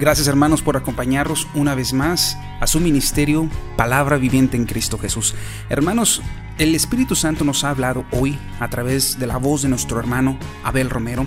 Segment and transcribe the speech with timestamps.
[0.00, 5.34] Gracias hermanos por acompañarnos una vez más a su ministerio Palabra Viviente en Cristo Jesús.
[5.68, 6.22] Hermanos,
[6.56, 10.38] el Espíritu Santo nos ha hablado hoy a través de la voz de nuestro hermano
[10.64, 11.26] Abel Romero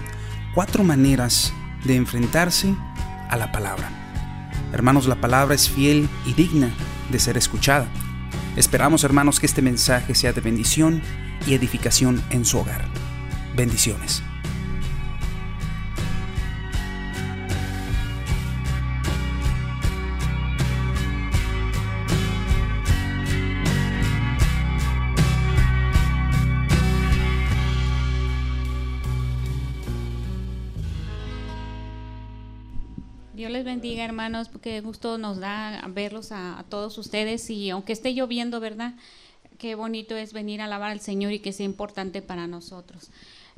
[0.55, 2.73] cuatro maneras de enfrentarse
[3.29, 3.91] a la palabra.
[4.73, 6.71] Hermanos, la palabra es fiel y digna
[7.11, 7.85] de ser escuchada.
[8.55, 11.03] Esperamos hermanos que este mensaje sea de bendición
[11.45, 12.87] y edificación en su hogar.
[13.55, 14.23] Bendiciones.
[33.83, 38.93] Bendiga, hermanos, porque gusto nos da verlos a, todos ustedes y aunque esté lloviendo, ¿verdad?
[39.57, 43.11] Qué bonito es venir a alabar al Señor y que sea importante para nosotros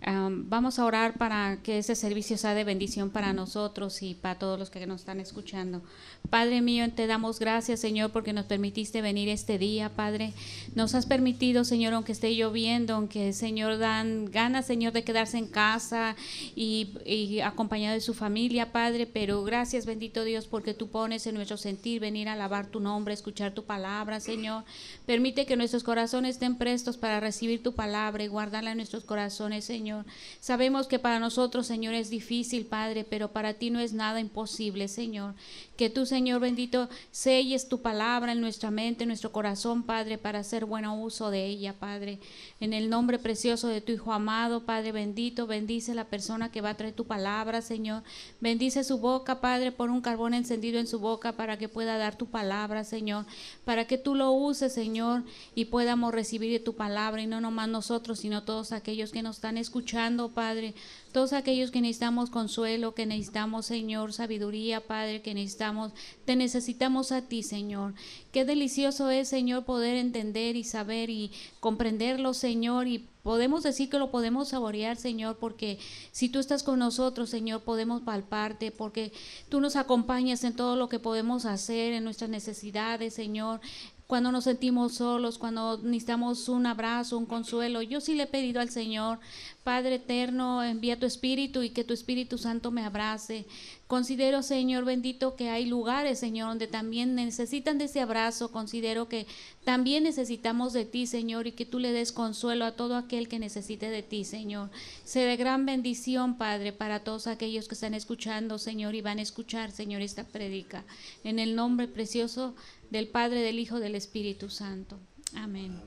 [0.05, 4.59] vamos a orar para que ese servicio sea de bendición para nosotros y para todos
[4.59, 5.81] los que nos están escuchando.
[6.29, 10.33] Padre mío, te damos gracias, Señor, porque nos permitiste venir este día, Padre.
[10.75, 15.47] Nos has permitido, Señor, aunque esté lloviendo, aunque, Señor, dan ganas, Señor, de quedarse en
[15.47, 16.15] casa
[16.55, 19.07] y, y acompañado de su familia, Padre.
[19.07, 23.13] Pero gracias, bendito Dios, porque tú pones en nuestro sentir venir a alabar tu nombre,
[23.13, 24.65] escuchar tu palabra, Señor.
[25.05, 29.65] Permite que nuestros corazones estén prestos para recibir tu palabra y guardarla en nuestros corazones,
[29.65, 29.94] Señor.
[30.39, 34.87] Sabemos que para nosotros, Señor, es difícil, Padre, pero para ti no es nada imposible,
[34.87, 35.35] Señor.
[35.77, 40.39] Que tú, Señor bendito, selles tu palabra en nuestra mente, en nuestro corazón, Padre, para
[40.39, 42.19] hacer buen uso de ella, Padre.
[42.61, 46.69] En el nombre precioso de tu Hijo amado, Padre bendito, bendice la persona que va
[46.69, 48.03] a traer tu palabra, Señor.
[48.39, 52.17] Bendice su boca, Padre, por un carbón encendido en su boca para que pueda dar
[52.17, 53.25] tu palabra, Señor.
[53.65, 55.23] Para que tú lo uses, Señor,
[55.55, 59.57] y podamos recibir tu palabra, y no nomás nosotros, sino todos aquellos que nos están
[59.57, 60.73] escuchando, Padre,
[61.15, 65.93] todos aquellos que necesitamos consuelo, que necesitamos, Señor, sabiduría, Padre, que necesitamos,
[66.25, 67.93] te necesitamos a ti, Señor.
[68.33, 71.31] Qué delicioso es, Señor, poder entender y saber y
[71.61, 75.79] comprenderlo, Señor, y podemos decir que lo podemos saborear, Señor, porque
[76.11, 79.13] si tú estás con nosotros, Señor, podemos palparte, porque
[79.47, 83.61] tú nos acompañas en todo lo que podemos hacer, en nuestras necesidades, Señor,
[84.07, 87.81] cuando nos sentimos solos, cuando necesitamos un abrazo, un consuelo.
[87.81, 89.19] Yo sí le he pedido al Señor,
[89.63, 93.45] Padre eterno, envía tu Espíritu y que tu Espíritu Santo me abrace.
[93.87, 98.51] Considero, Señor bendito, que hay lugares, Señor, donde también necesitan de ese abrazo.
[98.51, 99.27] Considero que
[99.63, 103.37] también necesitamos de ti, Señor, y que tú le des consuelo a todo aquel que
[103.37, 104.71] necesite de ti, Señor.
[105.03, 109.21] Se de gran bendición, Padre, para todos aquellos que están escuchando, Señor, y van a
[109.21, 110.83] escuchar, Señor, esta predica.
[111.23, 112.55] En el nombre precioso
[112.89, 114.97] del Padre, del Hijo, del Espíritu Santo.
[115.35, 115.79] Amén.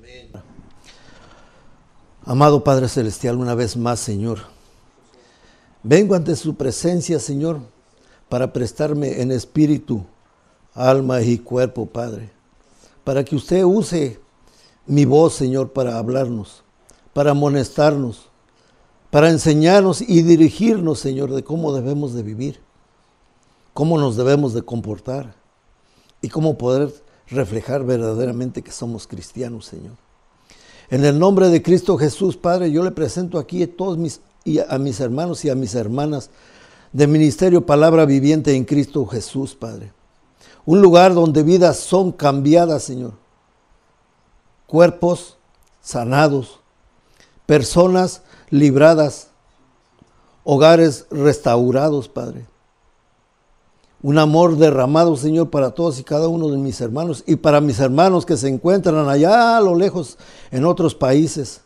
[2.24, 4.38] Amado Padre Celestial, una vez más, Señor,
[5.82, 7.60] vengo ante su presencia, Señor,
[8.28, 10.04] para prestarme en espíritu,
[10.74, 12.30] alma y cuerpo, Padre,
[13.04, 14.20] para que usted use
[14.86, 16.62] mi voz, Señor, para hablarnos,
[17.12, 18.28] para amonestarnos,
[19.10, 22.60] para enseñarnos y dirigirnos, Señor, de cómo debemos de vivir,
[23.72, 25.34] cómo nos debemos de comportar
[26.20, 26.92] y cómo poder
[27.28, 29.96] reflejar verdaderamente que somos cristianos, Señor.
[30.90, 34.60] En el nombre de Cristo Jesús, Padre, yo le presento aquí a todos mis y
[34.60, 36.30] a mis hermanos y a mis hermanas
[36.92, 39.92] de Ministerio Palabra Viviente en Cristo Jesús, Padre.
[40.64, 43.12] Un lugar donde vidas son cambiadas, Señor.
[44.66, 45.36] Cuerpos
[45.80, 46.60] sanados,
[47.46, 49.28] personas libradas,
[50.44, 52.46] hogares restaurados, Padre
[54.02, 57.80] un amor derramado, Señor, para todos y cada uno de mis hermanos y para mis
[57.80, 60.18] hermanos que se encuentran allá a lo lejos
[60.50, 61.62] en otros países.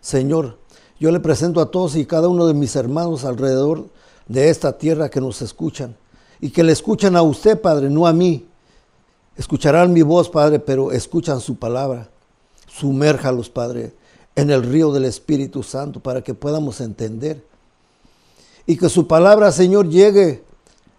[0.00, 0.58] Señor,
[0.98, 3.86] yo le presento a todos y cada uno de mis hermanos alrededor
[4.28, 5.96] de esta tierra que nos escuchan
[6.40, 8.46] y que le escuchan a usted, Padre, no a mí.
[9.36, 12.08] Escucharán mi voz, Padre, pero escuchan su palabra.
[12.66, 13.94] Sumérjalos, Padre,
[14.34, 17.44] en el río del Espíritu Santo para que podamos entender.
[18.66, 20.42] Y que su palabra, Señor, llegue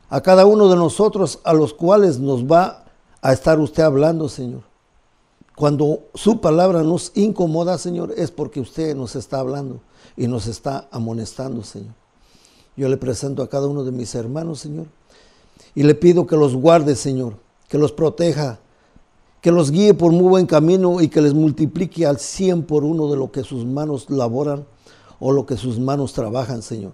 [0.10, 2.86] a cada uno de nosotros a los cuales nos va
[3.22, 4.62] a estar usted hablando, Señor.
[5.56, 9.82] Cuando su palabra nos incomoda, Señor, es porque usted nos está hablando
[10.16, 12.03] y nos está amonestando, Señor.
[12.76, 14.88] Yo le presento a cada uno de mis hermanos, Señor,
[15.76, 17.36] y le pido que los guarde, Señor,
[17.68, 18.60] que los proteja,
[19.42, 23.10] que los guíe por muy buen camino y que les multiplique al cien por uno
[23.10, 24.66] de lo que sus manos laboran
[25.20, 26.94] o lo que sus manos trabajan, Señor.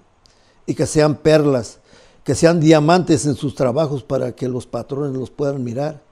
[0.65, 1.79] Y que sean perlas
[2.29, 6.03] que sean diamantes en sus trabajos para que los patrones los puedan mirar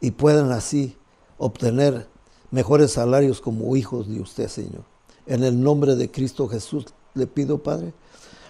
[0.00, 0.96] y puedan así
[1.38, 2.08] obtener
[2.50, 4.82] mejores salarios como hijos de usted, Señor.
[5.24, 7.92] En el nombre de Cristo Jesús le pido, Padre.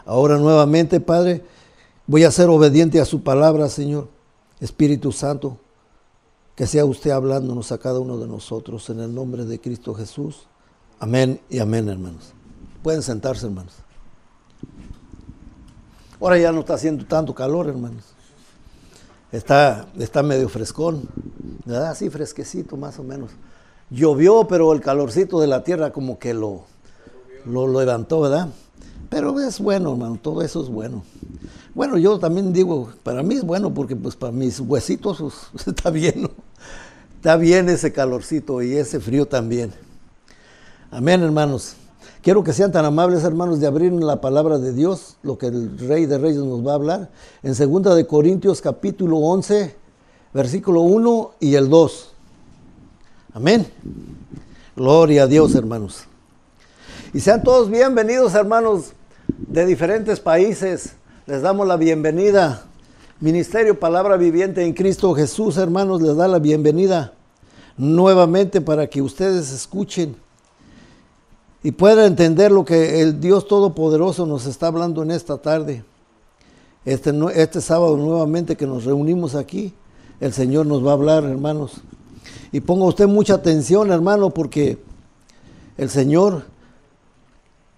[0.05, 1.43] Ahora nuevamente, Padre,
[2.07, 4.09] Voy a ser obediente a su palabra, Señor.
[4.61, 5.59] Espíritu Santo,
[6.55, 10.47] que sea usted hablándonos a cada uno de nosotros en el nombre de Cristo Jesús.
[11.01, 12.33] Amén y amén, hermanos.
[12.83, 13.75] Pueden sentarse, hermanos.
[16.21, 18.05] Ahora ya no está haciendo tanto calor, hermanos.
[19.33, 21.09] Está, está medio frescón,
[21.65, 21.91] ¿verdad?
[21.91, 23.31] Así fresquecito, más o menos.
[23.91, 26.65] Llovió, pero el calorcito de la tierra como que lo,
[27.47, 28.49] lo levantó, ¿verdad?
[29.13, 31.03] Pero es bueno, hermano, todo eso es bueno.
[31.75, 35.19] Bueno, yo también digo, para mí es bueno porque pues para mis huesitos
[35.53, 36.31] pues, está bien, ¿no?
[37.17, 39.71] Está bien ese calorcito y ese frío también.
[40.91, 41.75] Amén, hermanos.
[42.23, 45.79] Quiero que sean tan amables, hermanos, de abrir la palabra de Dios, lo que el
[45.79, 47.11] Rey de Reyes nos va a hablar,
[47.43, 49.77] en 2 de Corintios capítulo 11,
[50.33, 52.15] versículo 1 y el 2.
[53.35, 53.67] Amén.
[54.75, 56.05] Gloria a Dios, hermanos.
[57.13, 58.95] Y sean todos bienvenidos, hermanos,
[59.49, 60.95] de diferentes países.
[61.27, 62.65] Les damos la bienvenida.
[63.21, 67.13] Ministerio Palabra Viviente en Cristo Jesús, hermanos, les da la bienvenida
[67.77, 70.17] nuevamente para que ustedes escuchen
[71.63, 75.85] y puedan entender lo que el Dios Todopoderoso nos está hablando en esta tarde.
[76.85, 79.73] Este, este sábado nuevamente que nos reunimos aquí,
[80.19, 81.75] el Señor nos va a hablar, hermanos.
[82.51, 84.79] Y ponga usted mucha atención, hermano, porque
[85.79, 86.52] el Señor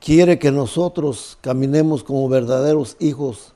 [0.04, 3.54] quiere que nosotros caminemos como verdaderos hijos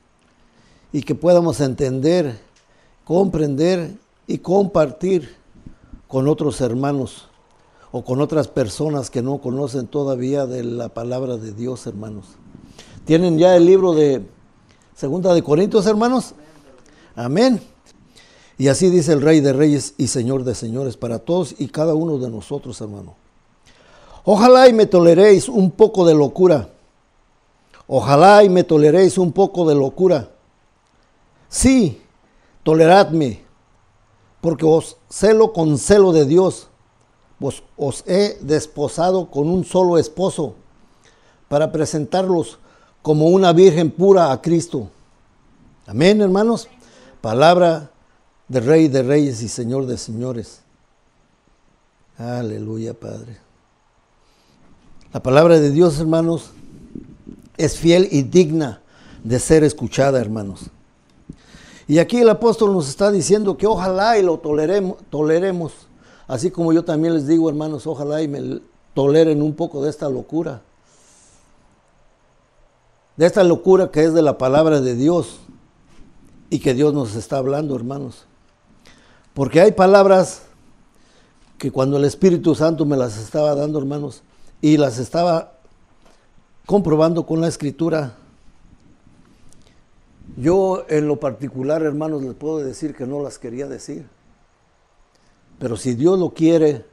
[0.95, 2.39] y que podamos entender,
[3.05, 3.93] comprender
[4.27, 5.37] y compartir
[6.07, 7.29] con otros hermanos
[7.93, 12.25] o con otras personas que no conocen todavía de la palabra de Dios, hermanos.
[13.05, 14.23] ¿Tienen ya el libro de
[14.95, 16.33] Segunda de Corintios, hermanos?
[17.15, 17.61] Amén.
[18.57, 21.95] Y así dice el Rey de Reyes y Señor de Señores para todos y cada
[21.95, 23.28] uno de nosotros, hermano.
[24.25, 26.69] Ojalá y me toleréis un poco de locura.
[27.87, 30.31] Ojalá y me toleréis un poco de locura.
[31.49, 32.03] Sí,
[32.63, 33.43] toleradme,
[34.41, 36.69] porque os celo con celo de Dios
[37.39, 40.55] pues os he desposado con un solo esposo
[41.49, 42.59] para presentarlos
[43.03, 44.91] como una virgen pura a Cristo.
[45.87, 46.69] Amén, hermanos.
[47.21, 47.91] Palabra
[48.49, 50.63] de Rey de Reyes y Señor de Señores.
[52.19, 53.48] Aleluya, Padre.
[55.13, 56.51] La palabra de Dios, hermanos,
[57.57, 58.83] es fiel y digna
[59.25, 60.71] de ser escuchada, hermanos.
[61.87, 65.89] Y aquí el apóstol nos está diciendo que ojalá y lo toleremos, toleremos
[66.29, 68.61] Así como yo también les digo, hermanos, ojalá y me
[68.93, 70.61] toleren un poco de esta locura.
[73.17, 75.39] De esta locura que es de la palabra de Dios
[76.51, 78.27] y que Dios nos está hablando, hermanos.
[79.33, 80.43] Porque hay palabras
[81.57, 84.23] que cuando el Espíritu Santo me las estaba dando, hermanos,
[84.61, 85.53] y las estaba
[86.67, 88.15] comprobando con la escritura,
[90.37, 94.07] yo en lo particular, hermanos, les puedo decir que no las quería decir.
[95.59, 96.85] Pero si Dios lo quiere,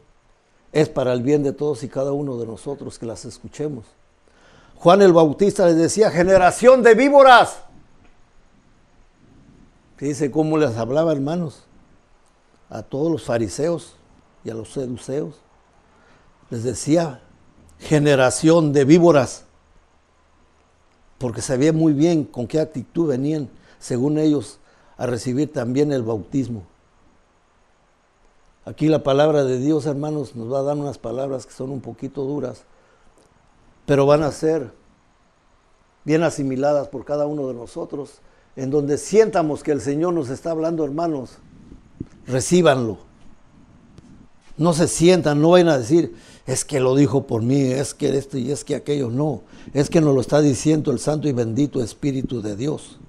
[0.72, 3.86] es para el bien de todos y cada uno de nosotros que las escuchemos.
[4.76, 7.60] Juan el Bautista les decía, generación de víboras.
[10.00, 11.64] Dice cómo les hablaba, hermanos,
[12.70, 13.96] a todos los fariseos
[14.44, 15.36] y a los seduceos.
[16.50, 17.22] Les decía,
[17.80, 19.46] generación de víboras.
[21.18, 24.60] Porque sabía muy bien con qué actitud venían, según ellos,
[24.98, 26.64] a recibir también el bautismo.
[28.66, 31.82] Aquí la palabra de Dios, hermanos, nos va a dar unas palabras que son un
[31.82, 32.64] poquito duras,
[33.86, 34.72] pero van a ser
[36.04, 38.22] bien asimiladas por cada uno de nosotros,
[38.56, 41.38] en donde sientamos que el Señor nos está hablando, hermanos,
[42.26, 42.98] recíbanlo.
[44.58, 48.16] No se sientan, no vayan a decir, es que lo dijo por mí, es que
[48.16, 49.10] esto y es que aquello.
[49.10, 49.42] No,
[49.74, 53.00] es que nos lo está diciendo el Santo y bendito Espíritu de Dios.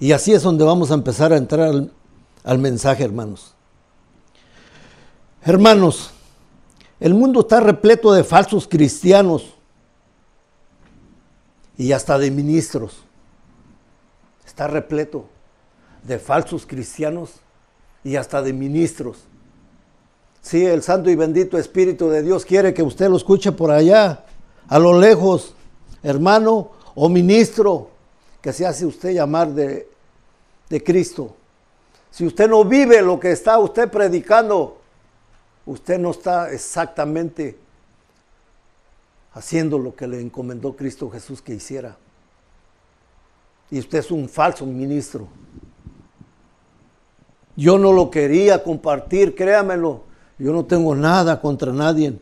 [0.00, 1.92] Y así es donde vamos a empezar a entrar al,
[2.44, 3.54] al mensaje, hermanos.
[5.42, 6.10] Hermanos,
[7.00, 9.54] el mundo está repleto de falsos cristianos
[11.76, 12.96] y hasta de ministros.
[14.46, 15.26] Está repleto
[16.02, 17.32] de falsos cristianos
[18.02, 19.18] y hasta de ministros.
[20.42, 24.24] Sí, el Santo y bendito Espíritu de Dios quiere que usted lo escuche por allá,
[24.68, 25.54] a lo lejos,
[26.02, 27.90] hermano o ministro,
[28.40, 29.88] que se hace usted llamar de,
[30.68, 31.34] de Cristo.
[32.10, 34.78] Si usted no vive lo que está usted predicando,
[35.66, 37.58] usted no está exactamente
[39.34, 41.96] haciendo lo que le encomendó Cristo Jesús que hiciera.
[43.70, 45.28] Y usted es un falso ministro.
[47.54, 50.07] Yo no lo quería compartir, créamelo.
[50.38, 52.18] Yo no tengo nada contra nadie.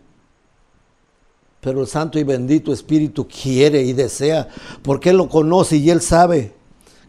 [1.60, 4.48] Pero el Santo y bendito Espíritu quiere y desea,
[4.82, 6.54] porque Él lo conoce y Él sabe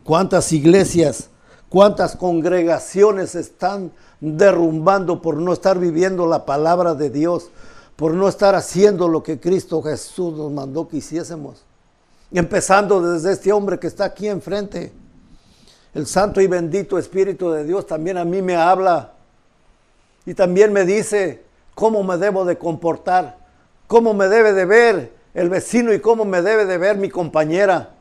[0.04, 1.30] cuántas iglesias,
[1.70, 7.50] cuántas congregaciones están derrumbando por no estar viviendo la palabra de Dios,
[7.96, 11.64] por no estar haciendo lo que Cristo Jesús nos mandó que hiciésemos.
[12.32, 14.92] Empezando desde este hombre que está aquí enfrente.
[15.94, 19.14] El santo y bendito Espíritu de Dios también a mí me habla
[20.28, 21.42] y también me dice
[21.74, 23.38] cómo me debo de comportar,
[23.88, 27.96] cómo me debe de ver el vecino y cómo me debe de ver mi compañera.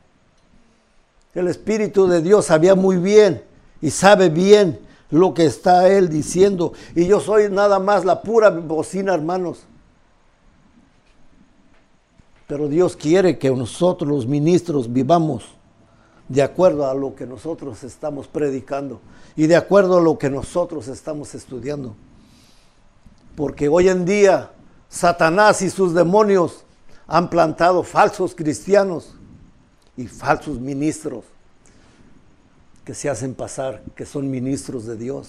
[1.34, 3.44] El Espíritu de Dios sabía muy bien
[3.80, 6.72] y sabe bien lo que está Él diciendo.
[6.96, 9.64] Y yo soy nada más la pura bocina, hermanos.
[12.48, 15.44] Pero Dios quiere que nosotros los ministros vivamos
[16.28, 19.00] de acuerdo a lo que nosotros estamos predicando
[19.36, 21.94] y de acuerdo a lo que nosotros estamos estudiando.
[23.36, 24.50] Porque hoy en día
[24.88, 26.64] Satanás y sus demonios
[27.06, 29.14] han plantado falsos cristianos
[29.96, 31.24] y falsos ministros
[32.84, 35.28] que se hacen pasar que son ministros de Dios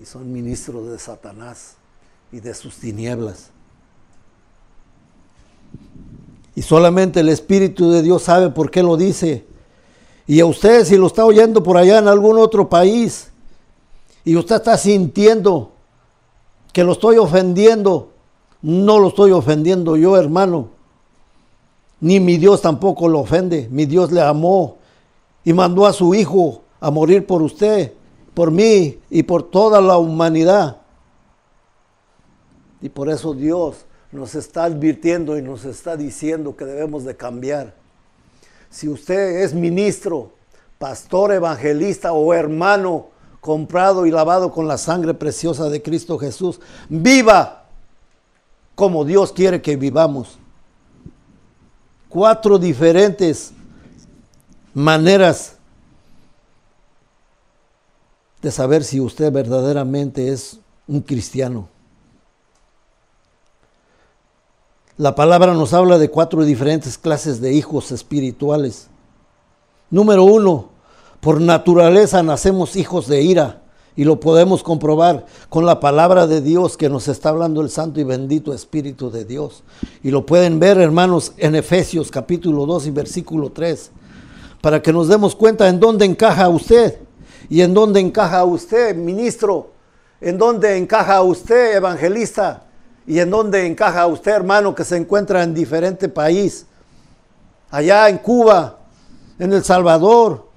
[0.00, 1.76] y son ministros de Satanás
[2.30, 3.50] y de sus tinieblas.
[6.54, 9.46] Y solamente el Espíritu de Dios sabe por qué lo dice.
[10.26, 13.28] Y a usted si lo está oyendo por allá en algún otro país
[14.24, 15.71] y usted está sintiendo
[16.72, 18.12] que lo estoy ofendiendo,
[18.62, 20.68] no lo estoy ofendiendo yo, hermano.
[22.00, 23.68] Ni mi Dios tampoco lo ofende.
[23.70, 24.78] Mi Dios le amó
[25.44, 27.92] y mandó a su Hijo a morir por usted,
[28.34, 30.78] por mí y por toda la humanidad.
[32.80, 37.74] Y por eso Dios nos está advirtiendo y nos está diciendo que debemos de cambiar.
[38.68, 40.32] Si usted es ministro,
[40.78, 43.08] pastor, evangelista o hermano
[43.42, 47.64] comprado y lavado con la sangre preciosa de Cristo Jesús, viva
[48.76, 50.38] como Dios quiere que vivamos.
[52.08, 53.52] Cuatro diferentes
[54.72, 55.56] maneras
[58.40, 61.68] de saber si usted verdaderamente es un cristiano.
[64.96, 68.86] La palabra nos habla de cuatro diferentes clases de hijos espirituales.
[69.90, 70.71] Número uno,
[71.22, 73.62] por naturaleza nacemos hijos de ira
[73.94, 78.00] y lo podemos comprobar con la palabra de Dios que nos está hablando el Santo
[78.00, 79.62] y bendito Espíritu de Dios.
[80.02, 83.92] Y lo pueden ver, hermanos, en Efesios capítulo 2 y versículo 3,
[84.60, 86.98] para que nos demos cuenta en dónde encaja usted
[87.48, 89.70] y en dónde encaja usted, ministro,
[90.20, 92.64] en dónde encaja usted, evangelista,
[93.06, 96.66] y en dónde encaja usted, hermano, que se encuentra en diferente país,
[97.70, 98.80] allá en Cuba,
[99.38, 100.50] en El Salvador,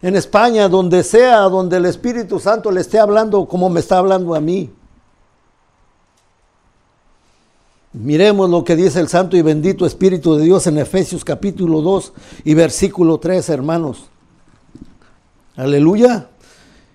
[0.00, 4.34] en España, donde sea, donde el Espíritu Santo le esté hablando como me está hablando
[4.34, 4.70] a mí.
[7.92, 12.12] Miremos lo que dice el Santo y bendito Espíritu de Dios en Efesios capítulo 2
[12.44, 14.10] y versículo 3, hermanos.
[15.56, 16.28] Aleluya.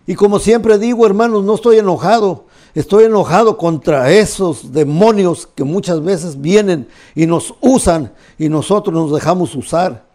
[0.06, 2.46] Y como siempre digo, hermanos, no estoy enojado.
[2.74, 9.12] Estoy enojado contra esos demonios que muchas veces vienen y nos usan y nosotros nos
[9.14, 10.13] dejamos usar.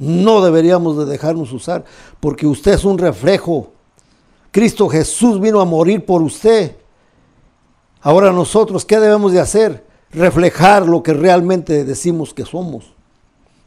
[0.00, 1.84] No deberíamos de dejarnos usar
[2.20, 3.70] porque usted es un reflejo.
[4.50, 6.74] Cristo Jesús vino a morir por usted.
[8.00, 9.84] Ahora nosotros, ¿qué debemos de hacer?
[10.10, 12.94] Reflejar lo que realmente decimos que somos.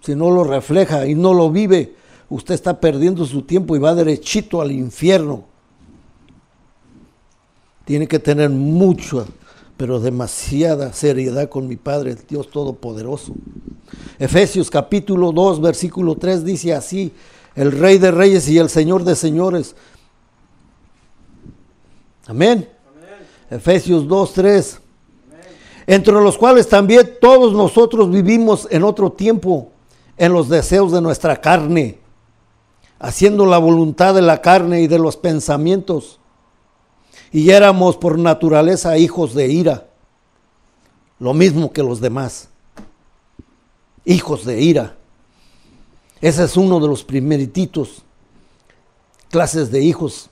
[0.01, 1.95] Si no lo refleja y no lo vive,
[2.29, 5.43] usted está perdiendo su tiempo y va derechito al infierno.
[7.85, 9.25] Tiene que tener mucha,
[9.77, 13.35] pero demasiada seriedad con mi Padre, el Dios Todopoderoso.
[14.19, 17.13] Efesios capítulo 2, versículo 3 dice así,
[17.55, 19.75] el Rey de Reyes y el Señor de Señores.
[22.27, 22.69] Amén.
[23.49, 24.79] Efesios 2, 3.
[25.85, 29.71] Entre los cuales también todos nosotros vivimos en otro tiempo
[30.17, 31.99] en los deseos de nuestra carne,
[32.99, 36.19] haciendo la voluntad de la carne y de los pensamientos
[37.33, 39.87] y éramos por naturaleza hijos de ira,
[41.19, 42.49] lo mismo que los demás,
[44.05, 44.95] hijos de ira.
[46.21, 48.03] Ese es uno de los primerititos
[49.29, 50.29] clases de hijos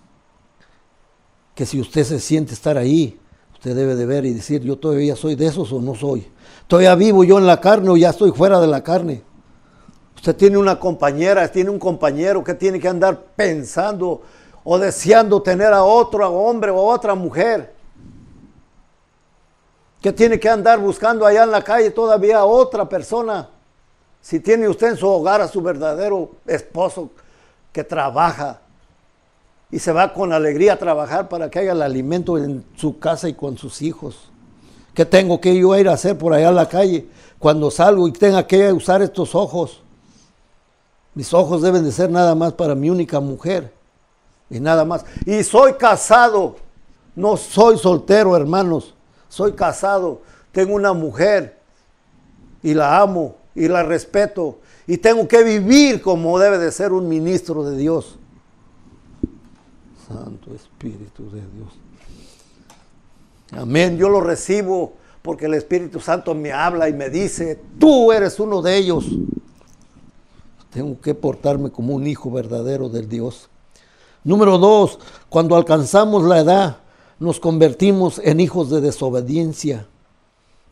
[1.56, 3.20] que si usted se siente estar ahí,
[3.54, 6.28] usted debe de ver y decir, yo todavía soy de esos o no soy.
[6.66, 9.22] Todavía vivo yo en la carne o ya estoy fuera de la carne.
[10.16, 14.22] Usted tiene una compañera, tiene un compañero que tiene que andar pensando
[14.64, 17.76] o deseando tener a otro hombre o otra mujer.
[20.02, 23.50] Que tiene que andar buscando allá en la calle todavía a otra persona.
[24.22, 27.10] Si tiene usted en su hogar a su verdadero esposo
[27.72, 28.62] que trabaja
[29.72, 33.30] y se va con alegría a trabajar para que haya el alimento en su casa
[33.30, 34.30] y con sus hijos.
[34.94, 37.08] ¿Qué tengo que yo ir a hacer por allá en la calle
[37.40, 39.82] cuando salgo y tenga que usar estos ojos?
[41.14, 43.74] Mis ojos deben de ser nada más para mi única mujer.
[44.50, 45.06] Y nada más.
[45.26, 46.58] Y soy casado.
[47.16, 48.94] No soy soltero, hermanos.
[49.30, 50.22] Soy casado.
[50.52, 51.58] Tengo una mujer.
[52.62, 53.36] Y la amo.
[53.56, 54.60] Y la respeto.
[54.88, 58.18] Y tengo que vivir como debe de ser un ministro de Dios.
[60.08, 61.74] Santo Espíritu de Dios.
[63.52, 63.98] Amén.
[63.98, 68.62] Yo lo recibo porque el Espíritu Santo me habla y me dice, tú eres uno
[68.62, 69.06] de ellos.
[70.72, 73.50] Tengo que portarme como un hijo verdadero del Dios.
[74.24, 76.78] Número dos, cuando alcanzamos la edad,
[77.20, 79.88] nos convertimos en hijos de desobediencia.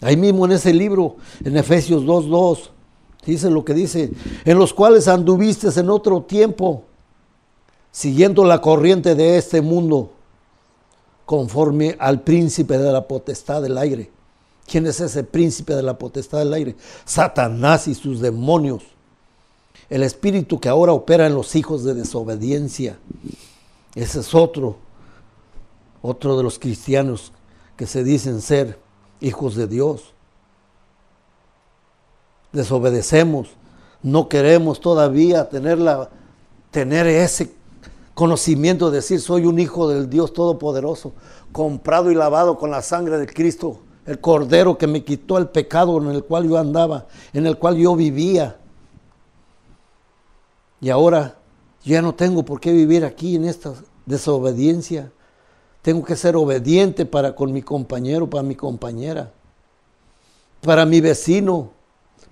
[0.01, 2.69] Ahí mismo en ese libro, en Efesios 2.2,
[3.25, 4.11] dice lo que dice,
[4.45, 6.83] en los cuales anduviste en otro tiempo,
[7.91, 10.11] siguiendo la corriente de este mundo,
[11.25, 14.09] conforme al príncipe de la potestad del aire.
[14.65, 16.75] ¿Quién es ese príncipe de la potestad del aire?
[17.05, 18.83] Satanás y sus demonios
[19.89, 22.99] el espíritu que ahora opera en los hijos de desobediencia.
[23.95, 24.77] Ese es otro,
[26.01, 27.31] otro de los cristianos
[27.75, 28.77] que se dicen ser
[29.21, 30.13] hijos de Dios.
[32.51, 33.49] Desobedecemos,
[34.01, 35.79] no queremos todavía tener,
[36.71, 37.53] tener ese
[38.13, 41.13] conocimiento de decir soy un hijo del Dios Todopoderoso,
[41.51, 45.97] comprado y lavado con la sangre de Cristo, el Cordero que me quitó el pecado
[46.01, 48.57] en el cual yo andaba, en el cual yo vivía.
[50.81, 51.37] Y ahora
[51.83, 53.73] ya no tengo por qué vivir aquí en esta
[54.05, 55.11] desobediencia.
[55.81, 59.31] Tengo que ser obediente para con mi compañero, para mi compañera,
[60.61, 61.71] para mi vecino,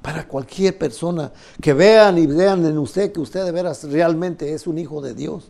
[0.01, 4.67] para cualquier persona que vean y vean en usted que usted de veras realmente es
[4.67, 5.49] un hijo de Dios.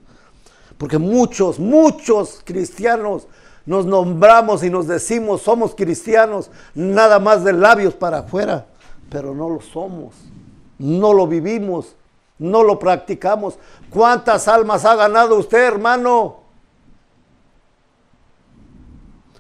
[0.77, 3.27] Porque muchos, muchos cristianos
[3.65, 8.67] nos nombramos y nos decimos somos cristianos, nada más de labios para afuera,
[9.09, 10.13] pero no lo somos,
[10.77, 11.95] no lo vivimos
[12.39, 13.57] no lo practicamos.
[13.89, 16.46] ¿Cuántas almas ha ganado usted, hermano?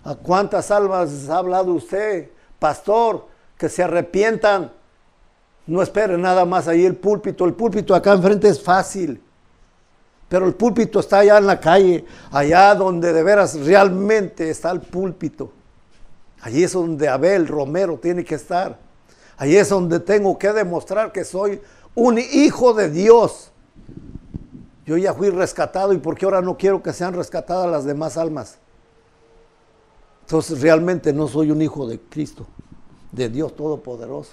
[0.07, 4.71] ¿A cuántas almas ha hablado usted, pastor, que se arrepientan?
[5.65, 7.43] No espere nada más ahí el púlpito.
[7.43, 9.21] El púlpito acá enfrente es fácil.
[10.29, 14.79] Pero el púlpito está allá en la calle, allá donde de veras realmente está el
[14.79, 15.51] púlpito.
[16.39, 18.77] Allí es donde Abel Romero tiene que estar.
[19.35, 21.61] Allí es donde tengo que demostrar que soy
[21.95, 23.51] un hijo de Dios.
[24.85, 28.57] Yo ya fui rescatado y porque ahora no quiero que sean rescatadas las demás almas.
[30.27, 32.45] Entonces realmente no soy un hijo de Cristo,
[33.13, 34.31] de Dios Todopoderoso.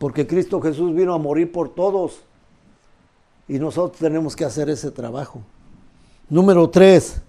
[0.00, 2.14] Porque Cristo Jesús vino a morir por todos
[3.46, 5.42] y nosotros tenemos que hacer ese trabajo.
[6.28, 7.22] Número tres,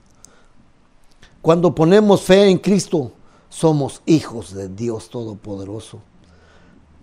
[1.39, 3.11] cuando ponemos fe en Cristo,
[3.47, 5.99] somos hijos de Dios Todopoderoso.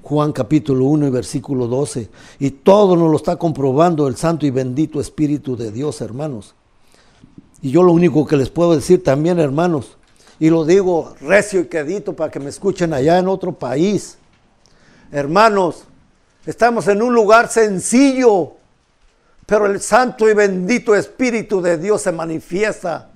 [0.03, 2.11] Juan capítulo 1 y versículo 12.
[2.41, 6.57] Y todo nos lo está comprobando el santo y bendito Espíritu de Dios, hermanos.
[7.61, 9.99] Y yo lo único que les puedo decir también, hermanos,
[10.43, 14.19] y lo digo recio y quedito para que me escuchen allá en otro país.
[15.13, 15.85] Hermanos,
[16.45, 18.55] estamos en un lugar sencillo,
[19.47, 23.09] pero el santo y bendito Espíritu de Dios se manifiesta.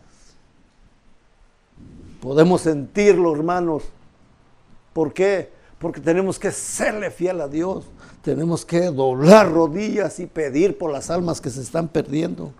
[2.20, 3.82] Podemos sentirlo, hermanos.
[4.92, 5.50] ¿Por qué?
[5.80, 7.86] porque tenemos que serle fiel a Dios,
[8.22, 12.52] tenemos que doblar rodillas y pedir por las almas que se están perdiendo.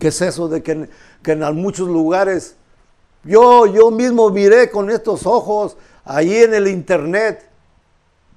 [0.00, 0.88] ¿Qué es eso de que,
[1.24, 2.57] en muchos lugares,
[3.24, 7.48] yo, yo mismo miré con estos ojos ahí en el internet,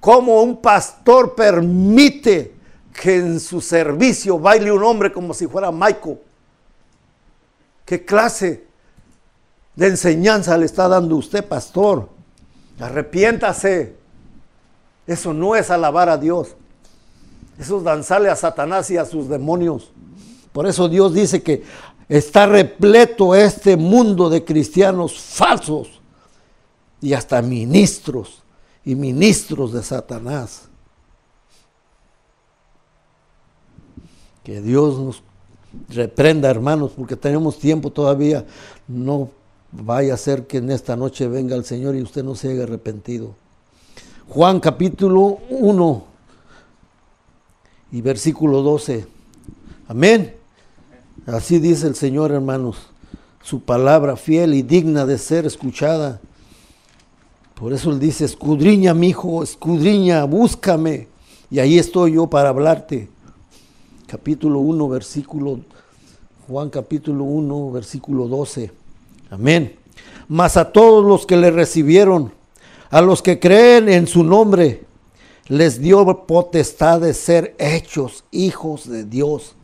[0.00, 2.54] cómo un pastor permite
[2.92, 6.18] que en su servicio baile un hombre como si fuera Michael?
[7.84, 8.64] ¿Qué clase
[9.74, 12.08] de enseñanza le está dando usted, pastor?
[12.78, 13.96] Arrepiéntase.
[15.06, 16.54] Eso no es alabar a Dios.
[17.58, 19.92] Eso es danzarle a Satanás y a sus demonios.
[20.52, 21.64] Por eso Dios dice que
[22.08, 26.00] está repleto este mundo de cristianos falsos
[27.00, 28.42] y hasta ministros
[28.84, 30.68] y ministros de Satanás.
[34.44, 35.22] Que Dios nos
[35.88, 38.44] reprenda, hermanos, porque tenemos tiempo todavía.
[38.88, 39.30] No
[39.72, 42.64] Vaya a ser que en esta noche venga el Señor y usted no se haya
[42.64, 43.34] arrepentido.
[44.28, 46.04] Juan capítulo 1
[47.92, 49.06] y versículo 12.
[49.88, 50.36] Amén.
[51.26, 52.76] Así dice el Señor, hermanos.
[53.42, 56.20] Su palabra fiel y digna de ser escuchada.
[57.54, 61.08] Por eso él dice, escudriña, mi hijo, escudriña, búscame.
[61.50, 63.08] Y ahí estoy yo para hablarte.
[64.06, 65.60] Capítulo 1, versículo,
[66.48, 68.72] Juan capítulo 1, versículo 12.
[69.30, 69.76] Amén.
[70.28, 72.32] Mas a todos los que le recibieron,
[72.90, 74.84] a los que creen en su nombre,
[75.46, 79.54] les dio potestad de ser hechos hijos de Dios.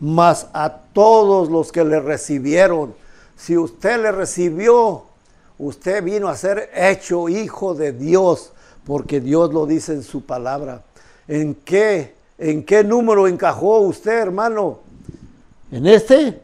[0.00, 2.94] Mas a todos los que le recibieron,
[3.36, 5.04] si usted le recibió,
[5.58, 8.52] usted vino a ser hecho hijo de Dios,
[8.84, 10.82] porque Dios lo dice en su palabra.
[11.28, 12.14] ¿En qué?
[12.38, 14.78] ¿En qué número encajó usted, hermano?
[15.70, 16.40] ¿En este?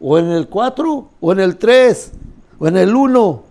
[0.00, 1.08] ¿O en el 4?
[1.20, 2.12] ¿O en el 3?
[2.58, 3.42] ¿O en el 1?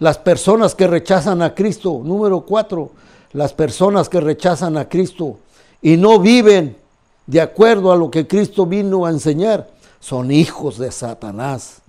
[0.00, 2.90] Las personas que rechazan a Cristo, número 4,
[3.32, 5.38] las personas que rechazan a Cristo
[5.82, 6.76] y no viven
[7.28, 9.68] de acuerdo a lo que Cristo vino a enseñar,
[10.00, 11.82] son hijos de Satanás.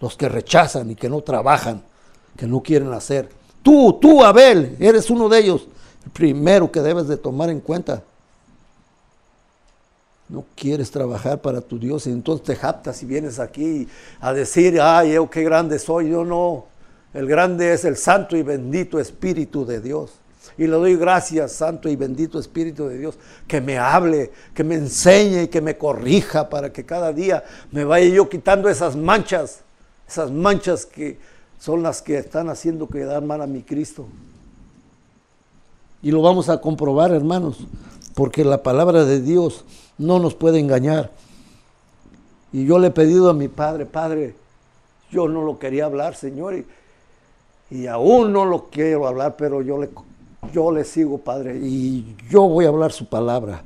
[0.00, 1.82] Los que rechazan y que no trabajan,
[2.34, 3.28] que no quieren hacer.
[3.62, 5.66] Tú, tú, Abel, eres uno de ellos.
[6.02, 8.02] El primero que debes de tomar en cuenta.
[10.30, 13.86] No quieres trabajar para tu Dios y entonces te japtas y vienes aquí
[14.18, 16.08] a decir, ay, yo qué grande soy.
[16.08, 16.64] Yo no.
[17.12, 20.12] El grande es el santo y bendito Espíritu de Dios.
[20.56, 24.76] Y le doy gracias, Santo y bendito Espíritu de Dios, que me hable, que me
[24.76, 29.60] enseñe y que me corrija para que cada día me vaya yo quitando esas manchas,
[30.08, 31.18] esas manchas que
[31.58, 34.06] son las que están haciendo quedar mal a mi Cristo.
[36.02, 37.66] Y lo vamos a comprobar, hermanos,
[38.14, 39.64] porque la palabra de Dios
[39.96, 41.10] no nos puede engañar.
[42.52, 44.34] Y yo le he pedido a mi Padre, Padre,
[45.10, 46.66] yo no lo quería hablar, Señor, y,
[47.70, 49.88] y aún no lo quiero hablar, pero yo le
[50.52, 53.62] yo le sigo, Padre, y yo voy a hablar su palabra.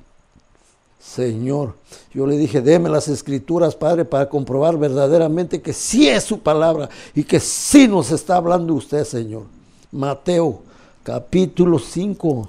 [0.98, 1.74] Señor,
[2.12, 6.88] yo le dije, deme las escrituras, Padre, para comprobar verdaderamente que sí es su palabra
[7.14, 9.44] y que sí nos está hablando usted, Señor.
[9.92, 10.60] Mateo,
[11.02, 12.48] capítulo 5.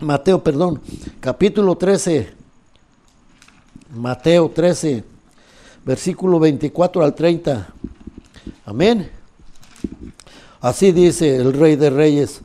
[0.00, 0.80] Mateo, perdón,
[1.20, 2.34] capítulo 13.
[3.94, 5.04] Mateo 13,
[5.84, 7.68] versículo 24 al 30.
[8.66, 9.10] Amén.
[10.60, 12.40] Así dice el Rey de Reyes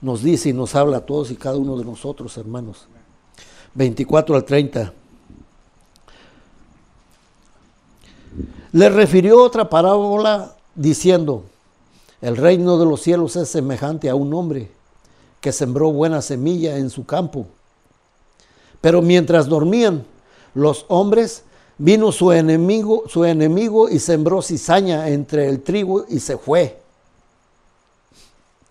[0.00, 2.86] nos dice y nos habla a todos y cada uno de nosotros, hermanos.
[3.74, 4.92] 24 al 30.
[8.72, 11.44] Le refirió otra parábola diciendo,
[12.20, 14.70] el reino de los cielos es semejante a un hombre
[15.40, 17.46] que sembró buena semilla en su campo.
[18.80, 20.04] Pero mientras dormían
[20.54, 21.44] los hombres,
[21.78, 26.78] vino su enemigo, su enemigo y sembró cizaña entre el trigo y se fue.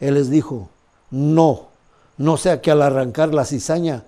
[0.00, 0.68] Él les dijo,
[1.10, 1.66] no,
[2.18, 4.04] no sea que al arrancar la cizaña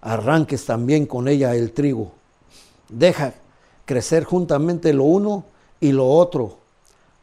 [0.00, 2.12] arranques también con ella el trigo.
[2.88, 3.34] Deja
[3.84, 5.44] crecer juntamente lo uno
[5.80, 6.58] y lo otro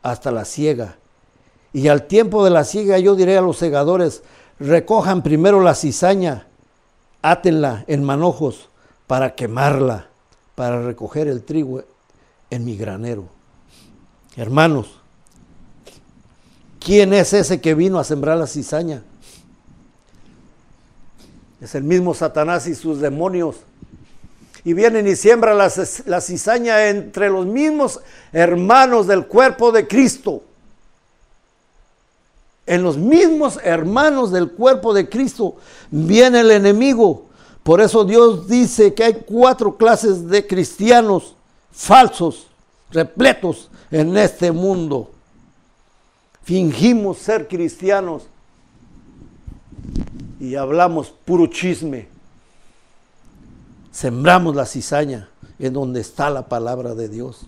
[0.01, 0.95] hasta la siega.
[1.73, 4.23] Y al tiempo de la siega yo diré a los segadores,
[4.59, 6.47] recojan primero la cizaña,
[7.21, 8.69] átenla en manojos
[9.07, 10.07] para quemarla,
[10.55, 11.83] para recoger el trigo
[12.49, 13.25] en mi granero.
[14.35, 14.98] Hermanos,
[16.89, 19.03] ¿Quién es ese que vino a sembrar la cizaña?
[21.61, 23.57] Es el mismo Satanás y sus demonios.
[24.63, 25.71] Y vienen y siembran la,
[26.07, 27.99] la, cizaña entre los mismos
[28.33, 30.41] hermanos del cuerpo de Cristo.
[32.65, 35.57] En los mismos hermanos del cuerpo de Cristo
[35.91, 37.27] viene el enemigo.
[37.61, 41.35] Por eso Dios dice que hay cuatro clases de cristianos
[41.71, 42.47] falsos,
[42.89, 45.11] repletos en este mundo
[46.49, 48.23] fingimos ser cristianos
[50.39, 52.07] y hablamos puro chisme.
[53.91, 57.41] Sembramos la cizaña en donde está la palabra de Dios,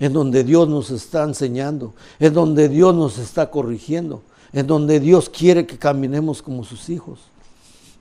[0.00, 4.22] en donde Dios nos está enseñando, en donde Dios nos está corrigiendo,
[4.54, 7.20] en donde Dios quiere que caminemos como sus hijos.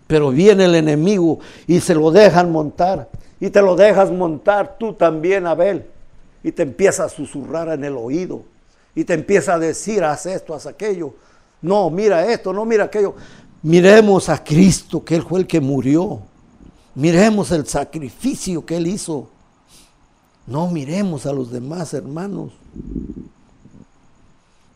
[0.08, 4.94] Pero viene el enemigo y se lo dejan montar y te lo dejas montar tú
[4.94, 5.88] también, Abel,
[6.42, 8.50] y te empieza a susurrar en el oído
[8.96, 11.14] y te empieza a decir, haz esto, haz aquello.
[11.62, 13.16] No, mira esto, no mira aquello.
[13.62, 16.22] Miremos a Cristo, que Él fue el que murió.
[16.96, 19.30] Miremos el sacrificio que Él hizo.
[20.46, 22.52] No miremos a los demás hermanos.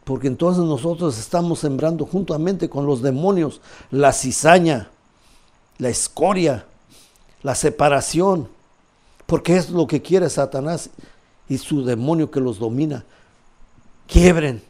[0.04, 4.90] Porque entonces nosotros estamos sembrando juntamente con los demonios la cizaña,
[5.80, 6.66] la escoria,
[7.42, 8.48] la separación.
[9.26, 10.92] Porque es lo que quiere Satanás
[11.50, 13.04] y su demonio que los domina
[14.08, 14.62] quiebren,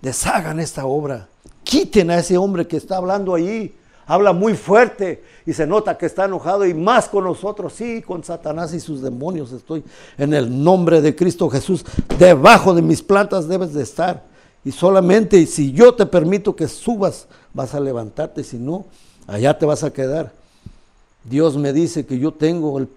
[0.00, 1.28] deshagan esta obra,
[1.62, 3.74] quiten a ese hombre que está hablando allí.
[4.06, 8.22] Habla muy fuerte y se nota que está enojado y más con nosotros, sí, con
[8.22, 9.82] Satanás y sus demonios estoy.
[10.18, 11.86] En el nombre de Cristo Jesús,
[12.18, 14.24] debajo de mis plantas debes de estar.
[14.62, 18.84] Y solamente si yo te permito que subas, vas a levantarte, si no,
[19.26, 20.32] allá te vas a quedar.
[21.24, 22.88] Dios me dice que yo tengo el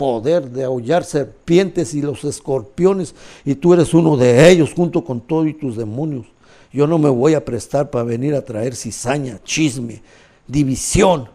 [0.00, 5.20] poder de aullar serpientes y los escorpiones y tú eres uno de ellos junto con
[5.20, 6.24] todos y tus demonios.
[6.72, 10.00] Yo no me voy a prestar para venir a traer cizaña, chisme,
[10.48, 11.28] división.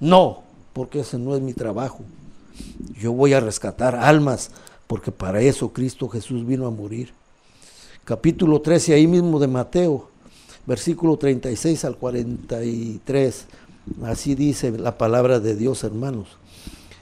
[0.00, 2.00] No, porque ese no es mi trabajo.
[3.00, 4.50] Yo voy a rescatar almas,
[4.88, 7.12] porque para eso Cristo Jesús vino a morir.
[8.04, 10.08] Capítulo 13, ahí mismo de Mateo,
[10.66, 13.46] versículo 36 al 43.
[14.02, 16.26] Así dice la palabra de Dios, hermanos.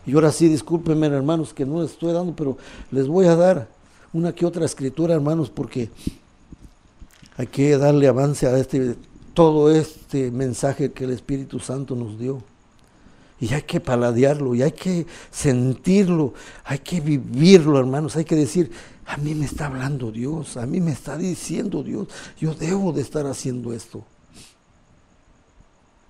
[0.07, 2.57] Y ahora sí, discúlpenme, hermanos, que no les estoy dando, pero
[2.90, 3.69] les voy a dar
[4.12, 5.90] una que otra escritura, hermanos, porque
[7.37, 8.97] hay que darle avance a este
[9.35, 12.42] todo este mensaje que el Espíritu Santo nos dio.
[13.38, 16.33] Y hay que paladearlo, y hay que sentirlo,
[16.64, 18.16] hay que vivirlo, hermanos.
[18.16, 18.71] Hay que decir,
[19.05, 22.09] a mí me está hablando Dios, a mí me está diciendo Dios,
[22.40, 24.05] yo debo de estar haciendo esto.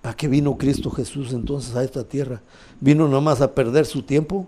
[0.07, 2.41] ¿A qué vino Cristo Jesús entonces a esta tierra?
[2.79, 4.47] ¿Vino nomás a perder su tiempo?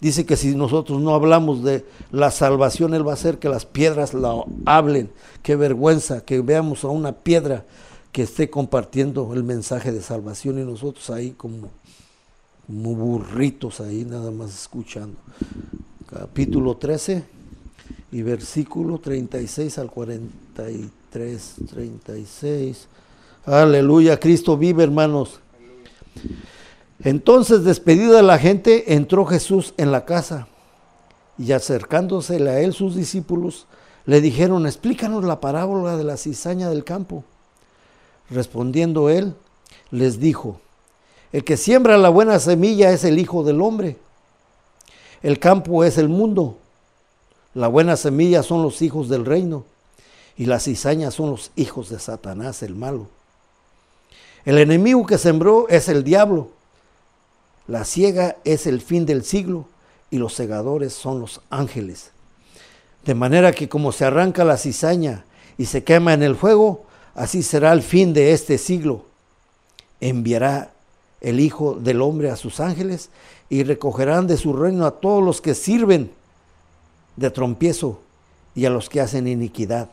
[0.00, 3.66] Dice que si nosotros no hablamos de la salvación, Él va a hacer que las
[3.66, 4.34] piedras la
[4.66, 5.12] hablen.
[5.44, 7.64] Qué vergüenza que veamos a una piedra
[8.10, 11.70] que esté compartiendo el mensaje de salvación y nosotros ahí como,
[12.66, 15.16] como burritos ahí nada más escuchando.
[16.10, 17.22] Capítulo 13
[18.10, 22.88] y versículo 36 al 43, 36.
[23.46, 25.40] Aleluya, Cristo vive hermanos.
[27.00, 30.48] Entonces, despedida la gente, entró Jesús en la casa
[31.36, 33.66] y acercándosele a él sus discípulos,
[34.06, 37.24] le dijeron, explícanos la parábola de la cizaña del campo.
[38.30, 39.34] Respondiendo él,
[39.90, 40.60] les dijo,
[41.32, 43.98] el que siembra la buena semilla es el Hijo del Hombre.
[45.22, 46.58] El campo es el mundo.
[47.52, 49.64] La buena semilla son los hijos del reino
[50.36, 53.08] y las cizañas son los hijos de Satanás, el malo.
[54.44, 56.50] El enemigo que sembró es el diablo.
[57.66, 59.66] La ciega es el fin del siglo
[60.10, 62.10] y los segadores son los ángeles.
[63.04, 65.24] De manera que como se arranca la cizaña
[65.56, 69.04] y se quema en el fuego, Así será el fin de este siglo.
[70.00, 70.72] Enviará
[71.20, 73.08] el Hijo del Hombre a sus ángeles
[73.48, 76.10] y recogerán de su reino a todos los que sirven
[77.16, 78.00] de trompiezo
[78.54, 79.88] y a los que hacen iniquidad.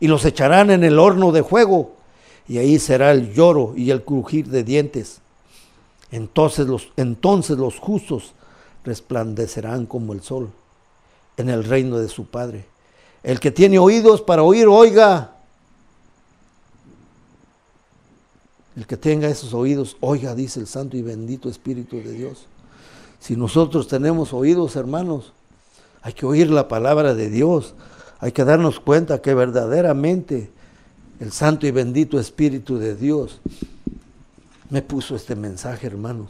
[0.00, 1.96] Y los echarán en el horno de fuego,
[2.48, 5.20] y ahí será el lloro y el crujir de dientes.
[6.10, 8.32] Entonces los, entonces los justos
[8.84, 10.50] resplandecerán como el sol
[11.36, 12.64] en el reino de su Padre.
[13.22, 15.34] El que tiene oídos para oír, oiga.
[18.74, 22.46] El que tenga esos oídos, oiga, dice el Santo y bendito Espíritu de Dios.
[23.20, 25.32] Si nosotros tenemos oídos, hermanos,
[26.00, 27.74] hay que oír la palabra de Dios.
[28.20, 30.50] Hay que darnos cuenta que verdaderamente
[31.20, 33.40] el Santo y bendito Espíritu de Dios
[34.70, 36.28] me puso este mensaje, hermanos.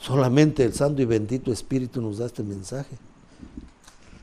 [0.00, 2.96] Solamente el Santo y bendito Espíritu nos da este mensaje.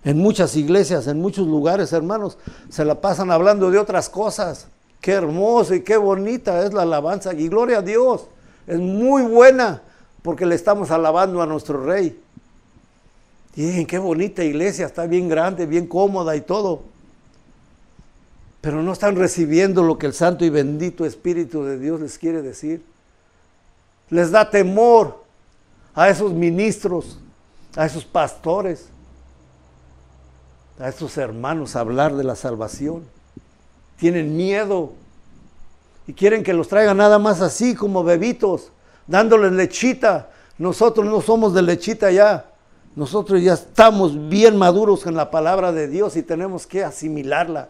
[0.03, 2.37] En muchas iglesias, en muchos lugares, hermanos,
[2.69, 4.67] se la pasan hablando de otras cosas.
[4.99, 7.33] Qué hermosa y qué bonita es la alabanza.
[7.33, 8.25] Y gloria a Dios.
[8.67, 9.81] Es muy buena
[10.21, 12.19] porque le estamos alabando a nuestro rey.
[13.55, 16.83] Y qué bonita iglesia, está bien grande, bien cómoda y todo.
[18.61, 22.41] Pero no están recibiendo lo que el Santo y bendito Espíritu de Dios les quiere
[22.41, 22.83] decir.
[24.09, 25.23] Les da temor
[25.93, 27.19] a esos ministros,
[27.75, 28.85] a esos pastores,
[30.79, 33.03] a esos hermanos hablar de la salvación
[34.01, 34.93] tienen miedo
[36.07, 38.71] y quieren que los traigan nada más así como bebitos,
[39.05, 40.31] dándoles lechita.
[40.57, 42.47] Nosotros no somos de lechita ya.
[42.95, 47.69] Nosotros ya estamos bien maduros en la palabra de Dios y tenemos que asimilarla,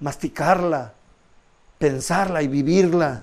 [0.00, 0.92] masticarla,
[1.78, 3.22] pensarla y vivirla.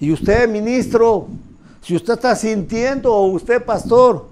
[0.00, 1.28] Y usted, ministro,
[1.82, 4.26] si usted está sintiendo, o usted, pastor,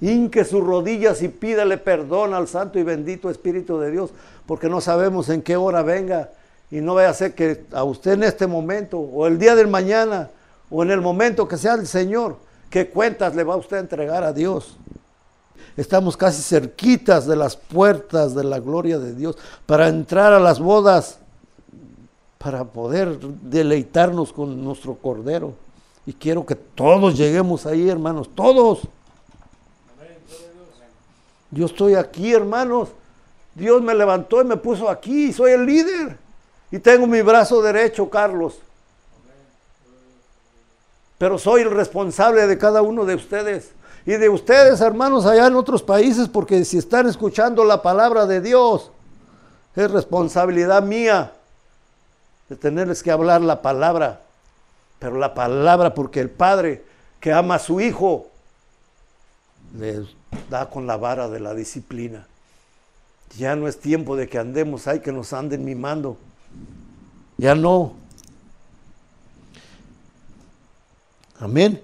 [0.00, 4.10] hinque sus rodillas y pídale perdón al Santo y bendito Espíritu de Dios,
[4.46, 6.30] porque no sabemos en qué hora venga
[6.70, 9.68] y no vaya a ser que a usted en este momento o el día del
[9.68, 10.30] mañana
[10.70, 12.36] o en el momento que sea el Señor,
[12.68, 14.76] qué cuentas le va a usted a entregar a Dios.
[15.76, 20.60] Estamos casi cerquitas de las puertas de la gloria de Dios para entrar a las
[20.60, 21.18] bodas,
[22.38, 25.54] para poder deleitarnos con nuestro Cordero.
[26.04, 28.80] Y quiero que todos lleguemos ahí, hermanos, todos.
[31.50, 32.88] Yo estoy aquí, hermanos,
[33.54, 36.18] Dios me levantó y me puso aquí, soy el líder.
[36.70, 38.58] Y tengo mi brazo derecho, Carlos.
[41.18, 43.72] Pero soy el responsable de cada uno de ustedes.
[44.04, 48.40] Y de ustedes, hermanos, allá en otros países, porque si están escuchando la palabra de
[48.40, 48.90] Dios,
[49.76, 51.32] es responsabilidad mía
[52.48, 54.20] de tenerles que hablar la palabra.
[54.98, 56.84] Pero la palabra porque el Padre
[57.20, 58.28] que ama a su Hijo
[59.78, 60.00] les
[60.50, 62.26] da con la vara de la disciplina.
[63.38, 66.18] Ya no es tiempo de que andemos ahí, que nos anden mimando.
[67.38, 67.94] Ya no.
[71.40, 71.80] Amén.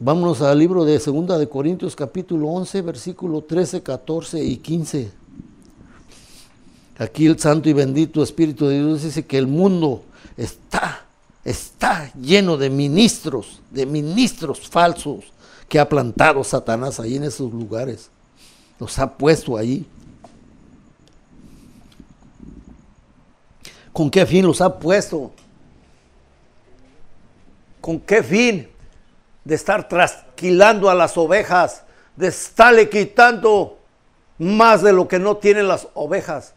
[0.00, 5.12] Vámonos al libro de Segunda de Corintios capítulo 11, versículo 13, 14 y 15.
[6.98, 10.02] Aquí el santo y bendito Espíritu de Dios dice que el mundo
[10.36, 11.04] está,
[11.44, 15.24] está lleno de ministros, de ministros falsos
[15.68, 18.08] que ha plantado Satanás ahí en esos lugares.
[18.80, 19.86] Los ha puesto ahí.
[23.92, 25.32] ¿Con qué fin los ha puesto?
[27.80, 28.71] ¿Con qué fin?
[29.44, 31.84] De estar trasquilando a las ovejas,
[32.16, 33.78] de estarle quitando
[34.38, 36.54] más de lo que no tienen las ovejas.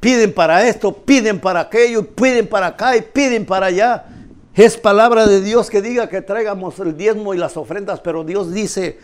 [0.00, 4.04] Piden para esto, piden para aquello, piden para acá y piden para allá.
[4.54, 8.52] Es palabra de Dios que diga que traigamos el diezmo y las ofrendas, pero Dios
[8.52, 8.98] dice,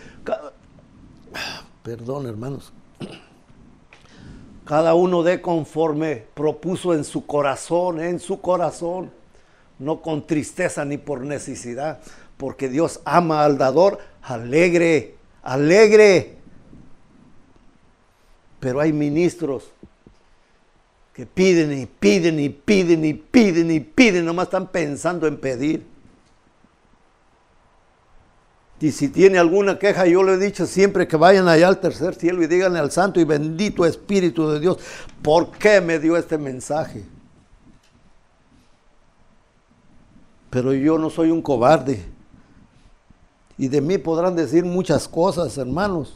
[1.83, 2.73] perdón hermanos,
[4.65, 9.11] cada uno de conforme propuso en su corazón, en su corazón,
[9.79, 12.01] no con tristeza ni por necesidad,
[12.37, 16.37] porque Dios ama al dador alegre, alegre.
[18.61, 19.73] Pero hay ministros
[21.13, 25.85] que piden y piden y piden y piden y piden, nomás están pensando en pedir.
[28.81, 32.17] Y si tiene alguna queja, yo le he dicho siempre que vayan allá al tercer
[32.17, 34.79] cielo y díganle al Santo y bendito Espíritu de Dios,
[35.23, 37.05] ¿por qué me dio este mensaje?
[40.53, 42.05] Pero yo no soy un cobarde.
[43.57, 46.15] Y de mí podrán decir muchas cosas, hermanos.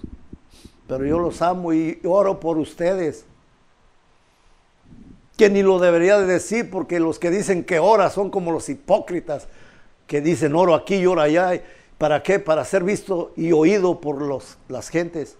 [0.87, 3.25] Pero yo los amo y oro por ustedes
[5.39, 8.69] que ni lo debería de decir porque los que dicen que ora son como los
[8.69, 9.49] hipócritas
[10.07, 11.63] que dicen oro aquí y oro allá.
[11.97, 12.39] ¿Para qué?
[12.39, 15.37] Para ser visto y oído por los, las gentes.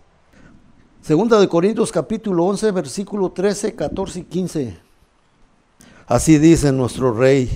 [1.03, 4.79] Segunda de Corintios capítulo 11 versículo 13, 14 y 15.
[6.07, 7.51] Así dice nuestro Rey.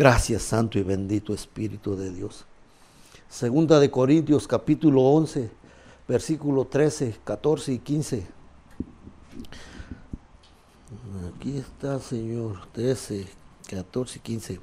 [0.00, 2.46] Gracias Santo y bendito Espíritu de Dios.
[3.28, 5.50] Segunda de Corintios capítulo 11
[6.08, 8.26] versículo 13, 14 y 15.
[11.36, 13.26] Aquí está, Señor, 13,
[13.68, 14.60] 14 y 15.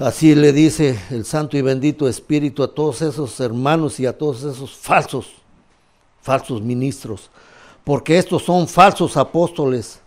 [0.00, 4.42] Así le dice el Santo y bendito Espíritu a todos esos hermanos y a todos
[4.42, 5.34] esos falsos,
[6.20, 7.30] falsos ministros,
[7.84, 10.00] porque estos son falsos apóstoles,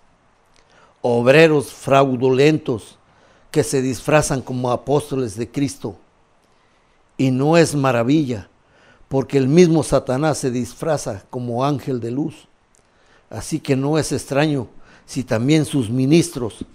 [1.02, 2.98] obreros fraudulentos
[3.52, 5.96] que se disfrazan como apóstoles de Cristo.
[7.18, 8.50] Y no es maravilla,
[9.08, 12.48] porque el mismo Satanás se disfraza como ángel de luz.
[13.30, 14.68] Así que no es extraño
[15.06, 16.66] si también sus ministros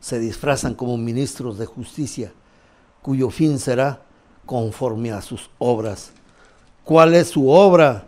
[0.00, 2.32] se disfrazan como ministros de justicia,
[3.00, 4.02] cuyo fin será
[4.44, 6.12] conforme a sus obras.
[6.84, 8.06] ¿Cuál es su obra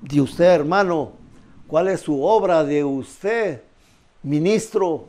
[0.00, 1.10] de usted, hermano?
[1.66, 3.62] ¿Cuál es su obra de usted,
[4.22, 5.06] ministro?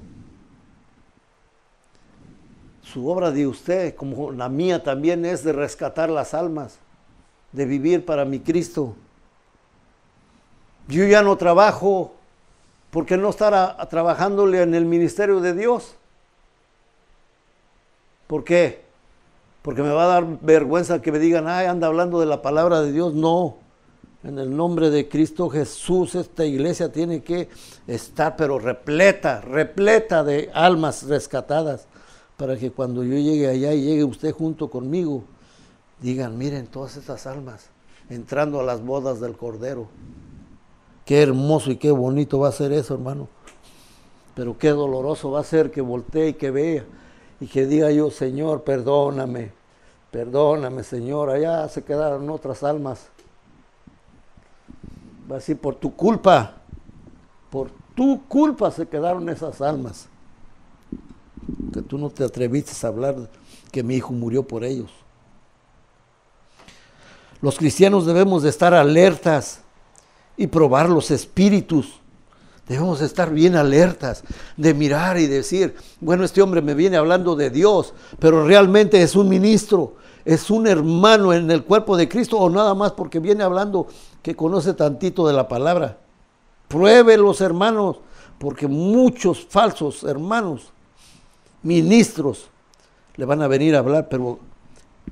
[2.92, 6.78] Su obra de usted, como la mía también, es de rescatar las almas,
[7.52, 8.96] de vivir para mi Cristo.
[10.88, 12.16] Yo ya no trabajo
[12.96, 15.96] ¿por qué no estar trabajándole en el ministerio de Dios?
[18.26, 18.86] ¿Por qué?
[19.64, 22.80] Porque me va a dar vergüenza que me digan, ay, anda hablando de la palabra
[22.80, 23.14] de Dios.
[23.14, 23.58] No,
[24.24, 27.50] en el nombre de Cristo Jesús, esta iglesia tiene que
[27.86, 31.88] estar, pero repleta, repleta de almas rescatadas,
[32.38, 35.24] para que cuando yo llegue allá y llegue usted junto conmigo,
[36.02, 37.70] digan, miren todas estas almas
[38.10, 39.88] entrando a las bodas del Cordero.
[41.06, 43.28] Qué hermoso y qué bonito va a ser eso, hermano.
[44.36, 46.86] Pero qué doloroso va a ser que voltee y que vea
[47.40, 49.52] y que diga yo, Señor, perdóname,
[50.12, 53.08] perdóname, Señor, allá se quedaron otras almas.
[55.30, 56.56] Va a decir, por tu culpa,
[57.50, 60.08] por tu culpa se quedaron esas almas.
[61.74, 63.30] Que tú no te atreviste a hablar
[63.72, 64.90] que mi hijo murió por ellos.
[67.42, 69.62] Los cristianos debemos de estar alertas
[70.38, 72.00] y probar los espíritus.
[72.68, 74.24] Debemos estar bien alertas
[74.58, 79.16] de mirar y decir, bueno, este hombre me viene hablando de Dios, pero realmente es
[79.16, 83.44] un ministro, es un hermano en el cuerpo de Cristo o nada más porque viene
[83.44, 83.88] hablando
[84.24, 86.00] que conoce tantito de la palabra.
[86.68, 87.98] Pruebe los hermanos,
[88.40, 90.74] porque muchos falsos hermanos,
[91.66, 92.46] ministros,
[93.16, 94.40] le van a venir a hablar, pero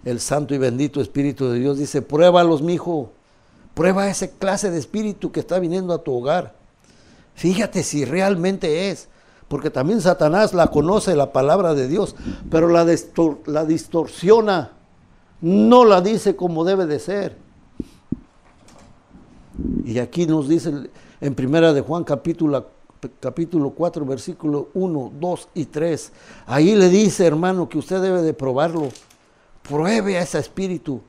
[0.06, 3.12] el santo y bendito Espíritu de Dios dice, pruébalos, mi hijo,
[3.74, 6.54] prueba esa clase de espíritu que está viniendo a tu hogar.
[7.34, 9.10] Fíjate si realmente es,
[9.48, 12.16] porque también Satanás la conoce, la palabra de Dios,
[12.52, 12.86] pero la,
[13.48, 14.72] la distorsiona,
[15.42, 17.36] no la dice como debe de ser.
[19.86, 20.72] Y aquí nos dice
[21.20, 22.68] en primera de Juan capítulo,
[23.20, 26.12] capítulo 4, versículo 1, 2 y 3.
[26.46, 28.90] Ahí le dice, hermano, que usted debe de probarlo.
[29.62, 31.02] Pruebe a ese espíritu.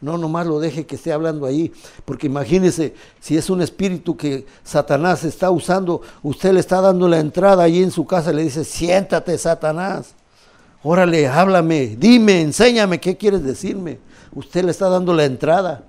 [0.00, 1.72] No nomás lo deje que esté hablando ahí,
[2.06, 7.18] porque imagínese, si es un espíritu que Satanás está usando, usted le está dando la
[7.18, 10.14] entrada ahí en su casa, le dice, siéntate Satanás,
[10.82, 13.98] órale, háblame, dime, enséñame, ¿qué quieres decirme?
[14.34, 15.84] Usted le está dando la entrada.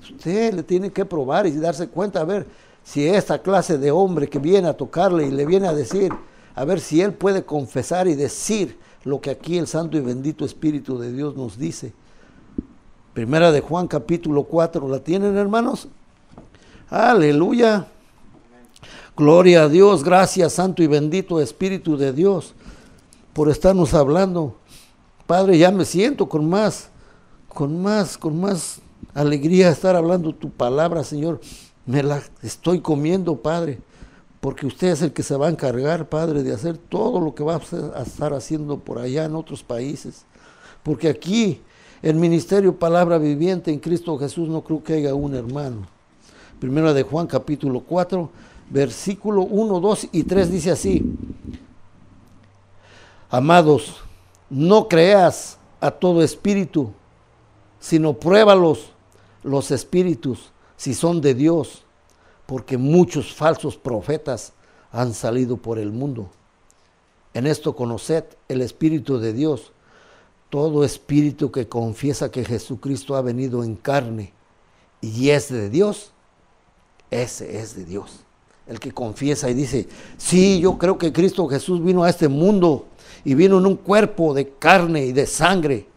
[0.00, 2.46] Usted le tiene que probar y darse cuenta, a ver,
[2.84, 6.12] si esta clase de hombre que viene a tocarle y le viene a decir,
[6.54, 10.44] a ver si él puede confesar y decir lo que aquí el Santo y bendito
[10.44, 11.92] Espíritu de Dios nos dice.
[13.14, 15.88] Primera de Juan capítulo 4, ¿la tienen hermanos?
[16.90, 17.88] Aleluya.
[19.16, 22.54] Gloria a Dios, gracias Santo y bendito Espíritu de Dios
[23.32, 24.56] por estarnos hablando.
[25.26, 26.90] Padre, ya me siento con más,
[27.48, 28.80] con más, con más
[29.14, 31.40] alegría estar hablando tu palabra, Señor.
[31.86, 33.78] Me la estoy comiendo, Padre,
[34.40, 37.44] porque usted es el que se va a encargar, Padre, de hacer todo lo que
[37.44, 40.24] va a estar haciendo por allá en otros países.
[40.82, 41.60] Porque aquí
[42.02, 45.86] el ministerio Palabra Viviente en Cristo Jesús no creo que haya un hermano.
[46.58, 48.30] Primero de Juan capítulo 4,
[48.70, 51.02] versículo 1, 2 y 3 dice así.
[53.28, 53.96] Amados,
[54.48, 56.92] no creas a todo espíritu,
[57.80, 58.90] sino pruébalos
[59.42, 61.82] los espíritus si son de Dios,
[62.46, 64.52] porque muchos falsos profetas
[64.92, 66.30] han salido por el mundo.
[67.32, 69.72] En esto conoced el Espíritu de Dios
[70.54, 74.32] todo espíritu que confiesa que Jesucristo ha venido en carne
[75.00, 76.12] y es de Dios,
[77.10, 78.20] ese es de Dios.
[78.68, 82.86] El que confiesa y dice, sí, yo creo que Cristo Jesús vino a este mundo
[83.24, 85.88] y vino en un cuerpo de carne y de sangre.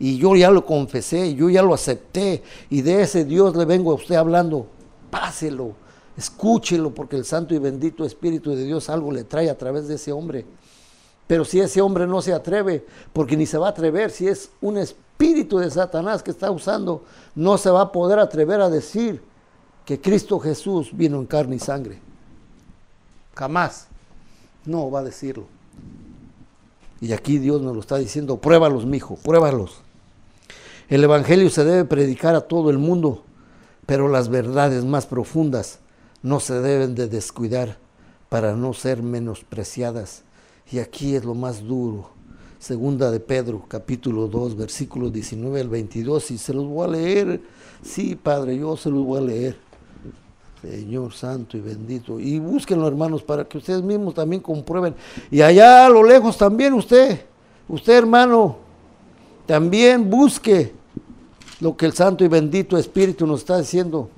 [0.00, 3.92] Y yo ya lo confesé, yo ya lo acepté y de ese Dios le vengo
[3.92, 4.66] a usted hablando.
[5.10, 5.74] Páselo,
[6.16, 9.96] escúchelo porque el santo y bendito Espíritu de Dios algo le trae a través de
[9.96, 10.46] ese hombre.
[11.26, 14.50] Pero si ese hombre no se atreve, porque ni se va a atrever, si es
[14.62, 19.22] un espíritu de Satanás que está usando, no se va a poder atrever a decir
[19.84, 22.00] que Cristo Jesús vino en carne y sangre.
[23.34, 23.86] Jamás.
[24.64, 25.44] No va a decirlo.
[27.00, 29.82] Y aquí Dios nos lo está diciendo, pruébalos, mijo, pruébalos.
[30.90, 33.22] El Evangelio se debe predicar a todo el mundo,
[33.86, 35.78] pero las verdades más profundas
[36.20, 37.78] no se deben de descuidar
[38.28, 40.24] para no ser menospreciadas
[40.72, 42.10] y aquí es lo más duro.
[42.58, 47.40] Segunda de Pedro, capítulo 2, versículos 19 al 22, y se los voy a leer.
[47.82, 49.56] Sí, Padre, yo se los voy a leer.
[50.60, 52.18] Señor Santo y bendito.
[52.18, 54.96] Y búsquenlo, hermanos, para que ustedes mismos también comprueben.
[55.30, 57.20] Y allá a lo lejos también usted,
[57.68, 58.56] usted hermano,
[59.46, 60.79] también busque
[61.60, 64.08] lo que el Santo y bendito Espíritu nos está diciendo.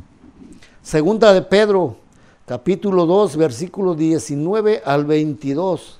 [0.83, 1.97] Segunda de Pedro,
[2.47, 5.99] capítulo 2, versículos 19 al 22.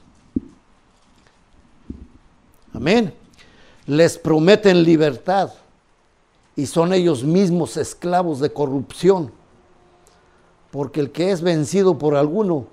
[2.73, 3.13] Amén.
[3.87, 5.53] Les prometen libertad
[6.55, 9.33] y son ellos mismos esclavos de corrupción.
[10.71, 12.67] Porque el que es vencido por alguno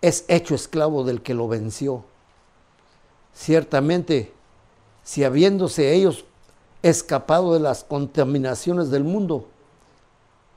[0.00, 2.04] es hecho esclavo del que lo venció.
[3.34, 4.32] Ciertamente,
[5.02, 6.24] si habiéndose ellos
[6.84, 9.46] escapado de las contaminaciones del mundo,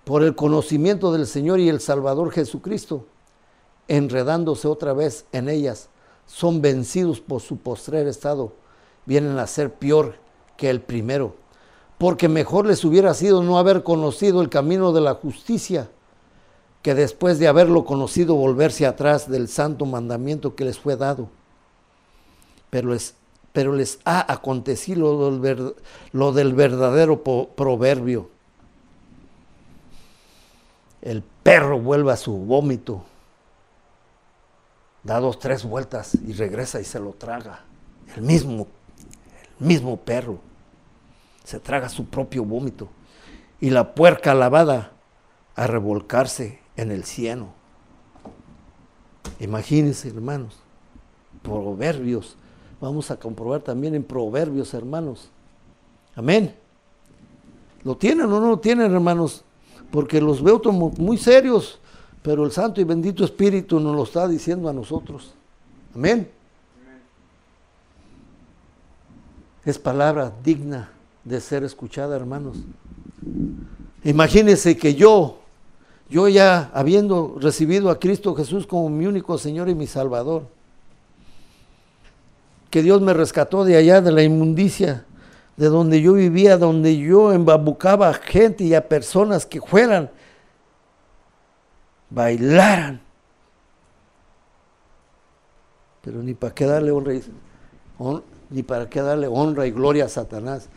[0.03, 3.05] por el conocimiento del Señor y el Salvador Jesucristo,
[3.87, 5.89] enredándose otra vez en ellas,
[6.25, 8.51] son vencidos por su postrer estado
[9.05, 10.15] vienen a ser peor
[10.57, 11.35] que el primero,
[11.97, 15.89] porque mejor les hubiera sido no haber conocido el camino de la justicia,
[16.81, 21.29] que después de haberlo conocido volverse atrás del santo mandamiento que les fue dado.
[22.69, 23.15] Pero les,
[23.57, 25.31] pero les ha acontecido
[26.11, 28.29] lo del, verdadero proverbio.
[31.01, 33.03] El perro vuelve a su vómito,
[35.01, 37.61] da dos, tres vueltas y regresa y se lo traga.
[38.15, 38.67] El mismo
[39.57, 40.37] mismo perro
[41.43, 42.89] se traga su propio vómito
[43.59, 44.91] y la puerca lavada
[45.55, 47.55] a revolcarse en el cieno.
[49.39, 50.59] Imagínense, hermanos,
[51.41, 52.37] proverbios.
[52.79, 55.29] Vamos a comprobar también en proverbios, hermanos.
[56.15, 56.53] Amén.
[57.83, 59.43] ¿Lo tienen o no lo tienen, hermanos?
[59.91, 61.79] Porque los veo como muy serios,
[62.21, 65.33] pero el Santo y bendito Espíritu nos lo está diciendo a nosotros.
[65.95, 66.29] Amén.
[69.65, 70.91] Es palabra digna
[71.23, 72.57] de ser escuchada, hermanos.
[74.03, 75.39] Imagínense que yo,
[76.09, 80.43] yo ya habiendo recibido a Cristo Jesús como mi único Señor y mi Salvador,
[82.69, 85.05] que Dios me rescató de allá de la inmundicia,
[85.55, 90.09] de donde yo vivía, donde yo embabucaba a gente y a personas que fueran,
[92.09, 93.01] bailaran.
[96.01, 97.13] Pero ni para qué darle honra,
[98.49, 100.69] ni para qué darle honra y gloria a Satanás.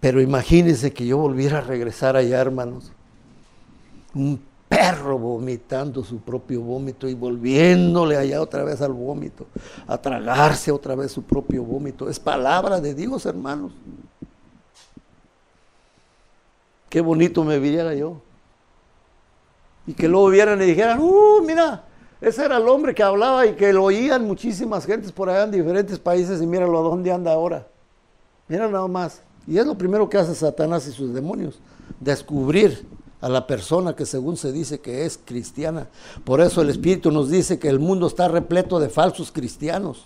[0.00, 2.92] Pero imagínense que yo volviera a regresar allá, hermanos.
[4.14, 4.40] Un
[4.74, 9.46] perro vomitando su propio vómito y volviéndole allá otra vez al vómito,
[9.86, 12.08] a tragarse otra vez su propio vómito.
[12.08, 13.72] Es palabra de Dios, hermanos.
[16.88, 18.20] Qué bonito me viera yo.
[19.86, 21.84] Y que luego vieran y dijeran, uh, mira,
[22.20, 25.50] ese era el hombre que hablaba y que lo oían muchísimas gentes por allá en
[25.50, 27.66] diferentes países y míralo a dónde anda ahora.
[28.48, 29.22] Mira nada más.
[29.46, 31.60] Y es lo primero que hace Satanás y sus demonios,
[32.00, 32.86] descubrir
[33.24, 35.88] a la persona que según se dice que es cristiana.
[36.24, 40.04] Por eso el Espíritu nos dice que el mundo está repleto de falsos cristianos.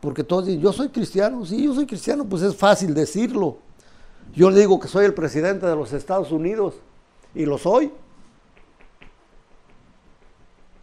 [0.00, 3.58] Porque todos dicen, yo soy cristiano, sí, yo soy cristiano, pues es fácil decirlo.
[4.34, 6.74] Yo digo que soy el presidente de los Estados Unidos
[7.32, 7.92] y lo soy.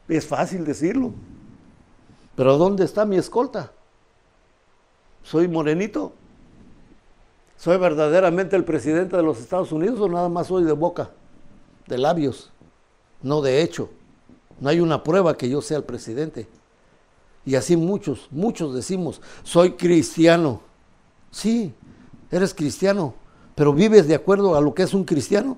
[0.07, 1.11] Es fácil decirlo.
[2.37, 3.69] Pero ¿dónde está mi escolta?
[5.23, 6.13] ¿Soy morenito?
[7.57, 11.09] ¿Soy verdaderamente el presidente de los Estados Unidos o nada más soy de boca,
[11.87, 12.51] de labios,
[13.21, 13.89] no de hecho?
[14.59, 16.47] No hay una prueba que yo sea el presidente.
[17.45, 20.61] Y así muchos, muchos decimos, soy cristiano.
[21.31, 21.73] Sí,
[22.31, 23.13] eres cristiano,
[23.53, 25.57] pero vives de acuerdo a lo que es un cristiano.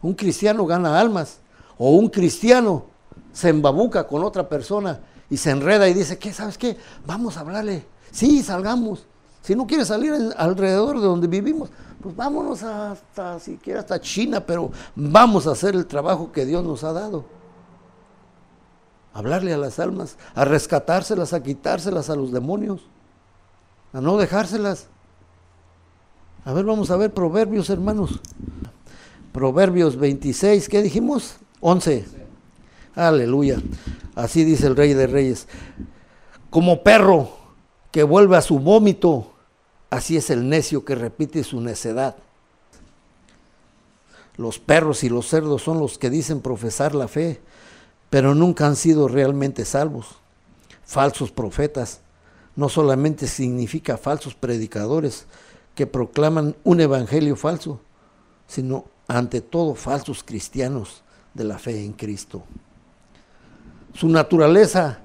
[0.00, 1.40] Un cristiano gana almas,
[1.76, 2.86] o un cristiano
[3.32, 5.00] se embabuca con otra persona
[5.30, 6.32] y se enreda y dice, ¿qué?
[6.32, 6.76] ¿Sabes qué?
[7.06, 7.84] Vamos a hablarle.
[8.10, 9.06] Sí, salgamos.
[9.42, 11.70] Si no quieres salir alrededor de donde vivimos,
[12.02, 16.84] pues vámonos hasta, siquiera hasta China, pero vamos a hacer el trabajo que Dios nos
[16.84, 17.24] ha dado.
[19.12, 22.82] Hablarle a las almas, a rescatárselas, a quitárselas a los demonios,
[23.92, 24.86] a no dejárselas.
[26.44, 28.20] A ver, vamos a ver Proverbios, hermanos.
[29.32, 31.36] Proverbios 26, ¿qué dijimos?
[31.60, 32.06] 11.
[32.94, 33.60] Aleluya.
[34.14, 35.48] Así dice el Rey de Reyes.
[36.50, 37.37] Como perro
[37.90, 39.32] que vuelve a su vómito,
[39.90, 42.16] Así es el necio que repite su necedad.
[44.36, 47.40] Los perros y los cerdos son los que dicen profesar la fe,
[48.10, 50.06] pero nunca han sido realmente salvos.
[50.84, 52.00] Falsos profetas
[52.54, 55.26] no solamente significa falsos predicadores
[55.74, 57.80] que proclaman un evangelio falso,
[58.46, 61.02] sino ante todo falsos cristianos
[61.34, 62.42] de la fe en Cristo.
[63.94, 65.00] Su naturaleza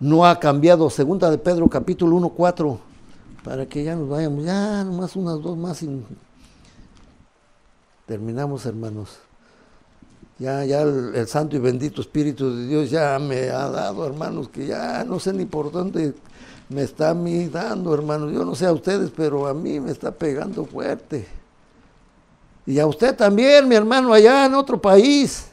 [0.00, 0.90] no ha cambiado.
[0.90, 2.90] Segunda de Pedro capítulo 1, 4
[3.44, 6.02] para que ya nos vayamos, ya nomás unas dos más y
[8.06, 9.18] terminamos hermanos.
[10.38, 14.66] Ya, ya el, Santo y bendito Espíritu de Dios ya me ha dado, hermanos, que
[14.66, 16.14] ya no sé ni por dónde
[16.70, 18.32] me está a mí dando, hermanos.
[18.32, 21.26] Yo no sé a ustedes, pero a mí me está pegando fuerte.
[22.64, 25.49] Y a usted también, mi hermano, allá en otro país.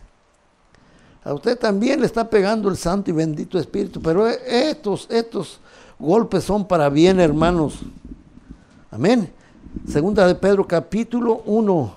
[1.28, 4.02] A usted también le está pegando el Santo y bendito Espíritu.
[4.02, 5.60] Pero estos, estos
[6.00, 7.80] golpes son para bien, hermanos.
[8.90, 9.30] Amén.
[9.86, 11.96] Segunda de Pedro capítulo 1.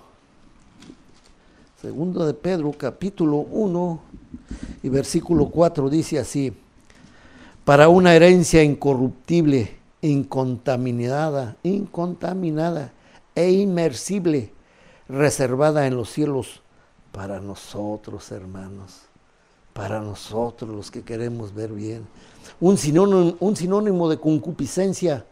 [1.80, 4.00] Segunda de Pedro capítulo 1
[4.82, 6.52] y versículo 4 dice así.
[7.64, 12.90] Para una herencia incorruptible, incontaminada, incontaminada
[13.36, 14.52] e inmersible,
[15.08, 16.62] reservada en los cielos
[17.12, 19.09] para nosotros, hermanos.
[19.80, 22.06] Para nosotros los que queremos ver bien
[22.60, 25.24] un sinónimo, de concupiscencia.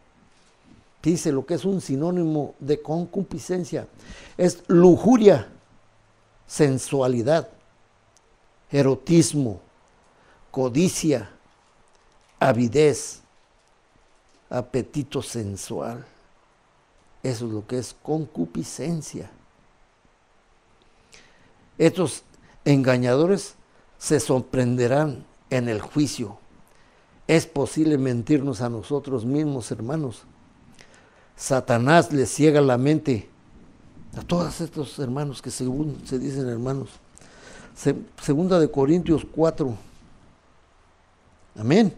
[1.02, 3.86] Dice lo que es un sinónimo de concupiscencia.
[4.38, 5.48] Es lujuria,
[6.46, 7.46] sensualidad,
[8.70, 9.60] erotismo,
[10.50, 11.28] codicia,
[12.40, 13.20] avidez,
[14.48, 16.06] apetito sensual.
[17.22, 19.30] Eso es lo que es concupiscencia.
[21.76, 22.22] Estos
[22.64, 23.57] engañadores
[23.98, 26.38] se sorprenderán en el juicio
[27.28, 30.22] es posible mentirnos a nosotros mismos, hermanos.
[31.36, 33.28] Satanás le ciega la mente
[34.16, 36.88] a todos estos hermanos que según se dicen hermanos.
[38.22, 39.74] segunda de Corintios 4.
[41.58, 41.92] Amén.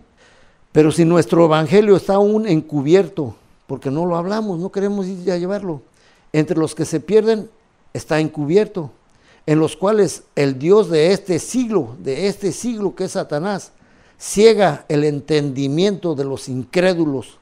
[0.72, 3.36] Pero si nuestro evangelio está aún encubierto,
[3.68, 5.80] porque no lo hablamos, no queremos ir a llevarlo.
[6.32, 7.48] Entre los que se pierden
[7.92, 8.90] está encubierto,
[9.46, 13.72] en los cuales el Dios de este siglo, de este siglo que es Satanás,
[14.18, 17.38] ciega el entendimiento de los incrédulos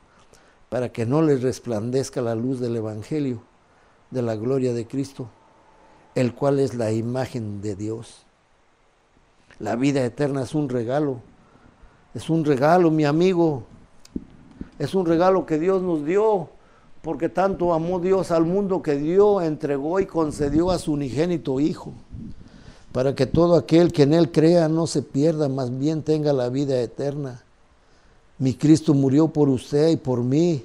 [0.69, 3.43] para que no les resplandezca la luz del Evangelio,
[4.11, 5.29] de la gloria de Cristo,
[6.15, 8.25] el cual es la imagen de Dios.
[9.59, 11.21] La vida eterna es un regalo,
[12.15, 13.65] es un regalo, mi amigo,
[14.79, 16.51] es un regalo que Dios nos dio,
[17.03, 21.93] porque tanto amó Dios al mundo que dio, entregó y concedió a su unigénito Hijo,
[22.93, 26.49] para que todo aquel que en Él crea no se pierda, más bien tenga la
[26.49, 27.43] vida eterna.
[28.39, 30.65] Mi Cristo murió por usted y por mí.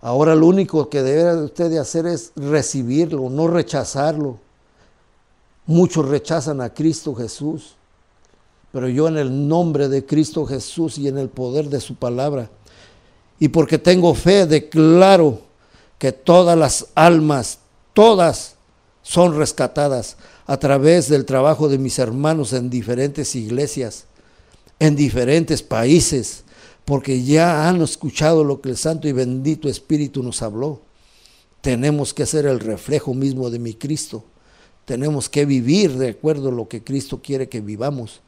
[0.00, 4.38] Ahora lo único que debe usted de hacer es recibirlo, no rechazarlo.
[5.66, 7.74] Muchos rechazan a Cristo Jesús,
[8.72, 12.50] pero yo en el nombre de Cristo Jesús y en el poder de su palabra,
[13.38, 15.45] y porque tengo fe, declaro
[15.98, 17.60] que todas las almas,
[17.92, 18.56] todas
[19.02, 20.16] son rescatadas
[20.46, 24.06] a través del trabajo de mis hermanos en diferentes iglesias,
[24.78, 26.44] en diferentes países,
[26.84, 30.82] porque ya han escuchado lo que el Santo y bendito Espíritu nos habló.
[31.60, 34.24] Tenemos que ser el reflejo mismo de mi Cristo.
[34.84, 38.20] Tenemos que vivir de acuerdo a lo que Cristo quiere que vivamos,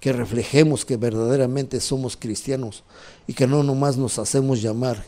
[0.00, 2.82] que reflejemos que verdaderamente somos cristianos
[3.28, 5.04] y que no nomás nos hacemos llamar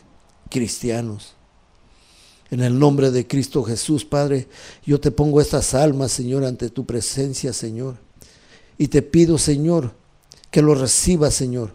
[0.49, 1.36] cristianos.
[2.49, 4.47] En el nombre de Cristo Jesús, Padre,
[4.85, 7.97] yo te pongo estas almas, Señor, ante tu presencia, Señor.
[8.77, 9.91] Y te pido, Señor,
[10.49, 11.71] que los recibas, Señor,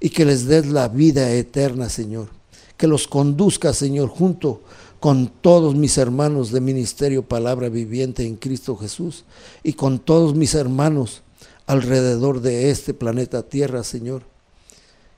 [0.00, 2.28] y que les des la vida eterna, Señor.
[2.76, 4.62] Que los conduzca, Señor, junto
[5.00, 9.24] con todos mis hermanos de Ministerio Palabra Viviente en Cristo Jesús
[9.62, 11.22] y con todos mis hermanos
[11.66, 14.22] alrededor de este planeta Tierra, Señor,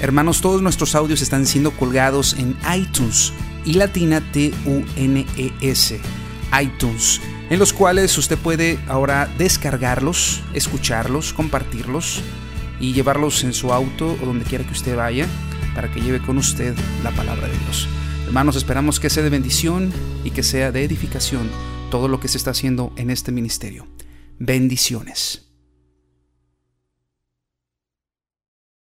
[0.00, 6.00] Hermanos, todos nuestros audios están siendo colgados en iTunes y latina T-U-N-E-S,
[6.60, 7.20] iTunes,
[7.50, 12.22] en los cuales usted puede ahora descargarlos, escucharlos, compartirlos
[12.80, 15.26] y llevarlos en su auto o donde quiera que usted vaya
[15.74, 17.86] para que lleve con usted la palabra de Dios.
[18.32, 19.92] Hermanos, esperamos que sea de bendición
[20.24, 21.50] y que sea de edificación
[21.90, 23.86] todo lo que se está haciendo en este ministerio.
[24.38, 25.51] Bendiciones.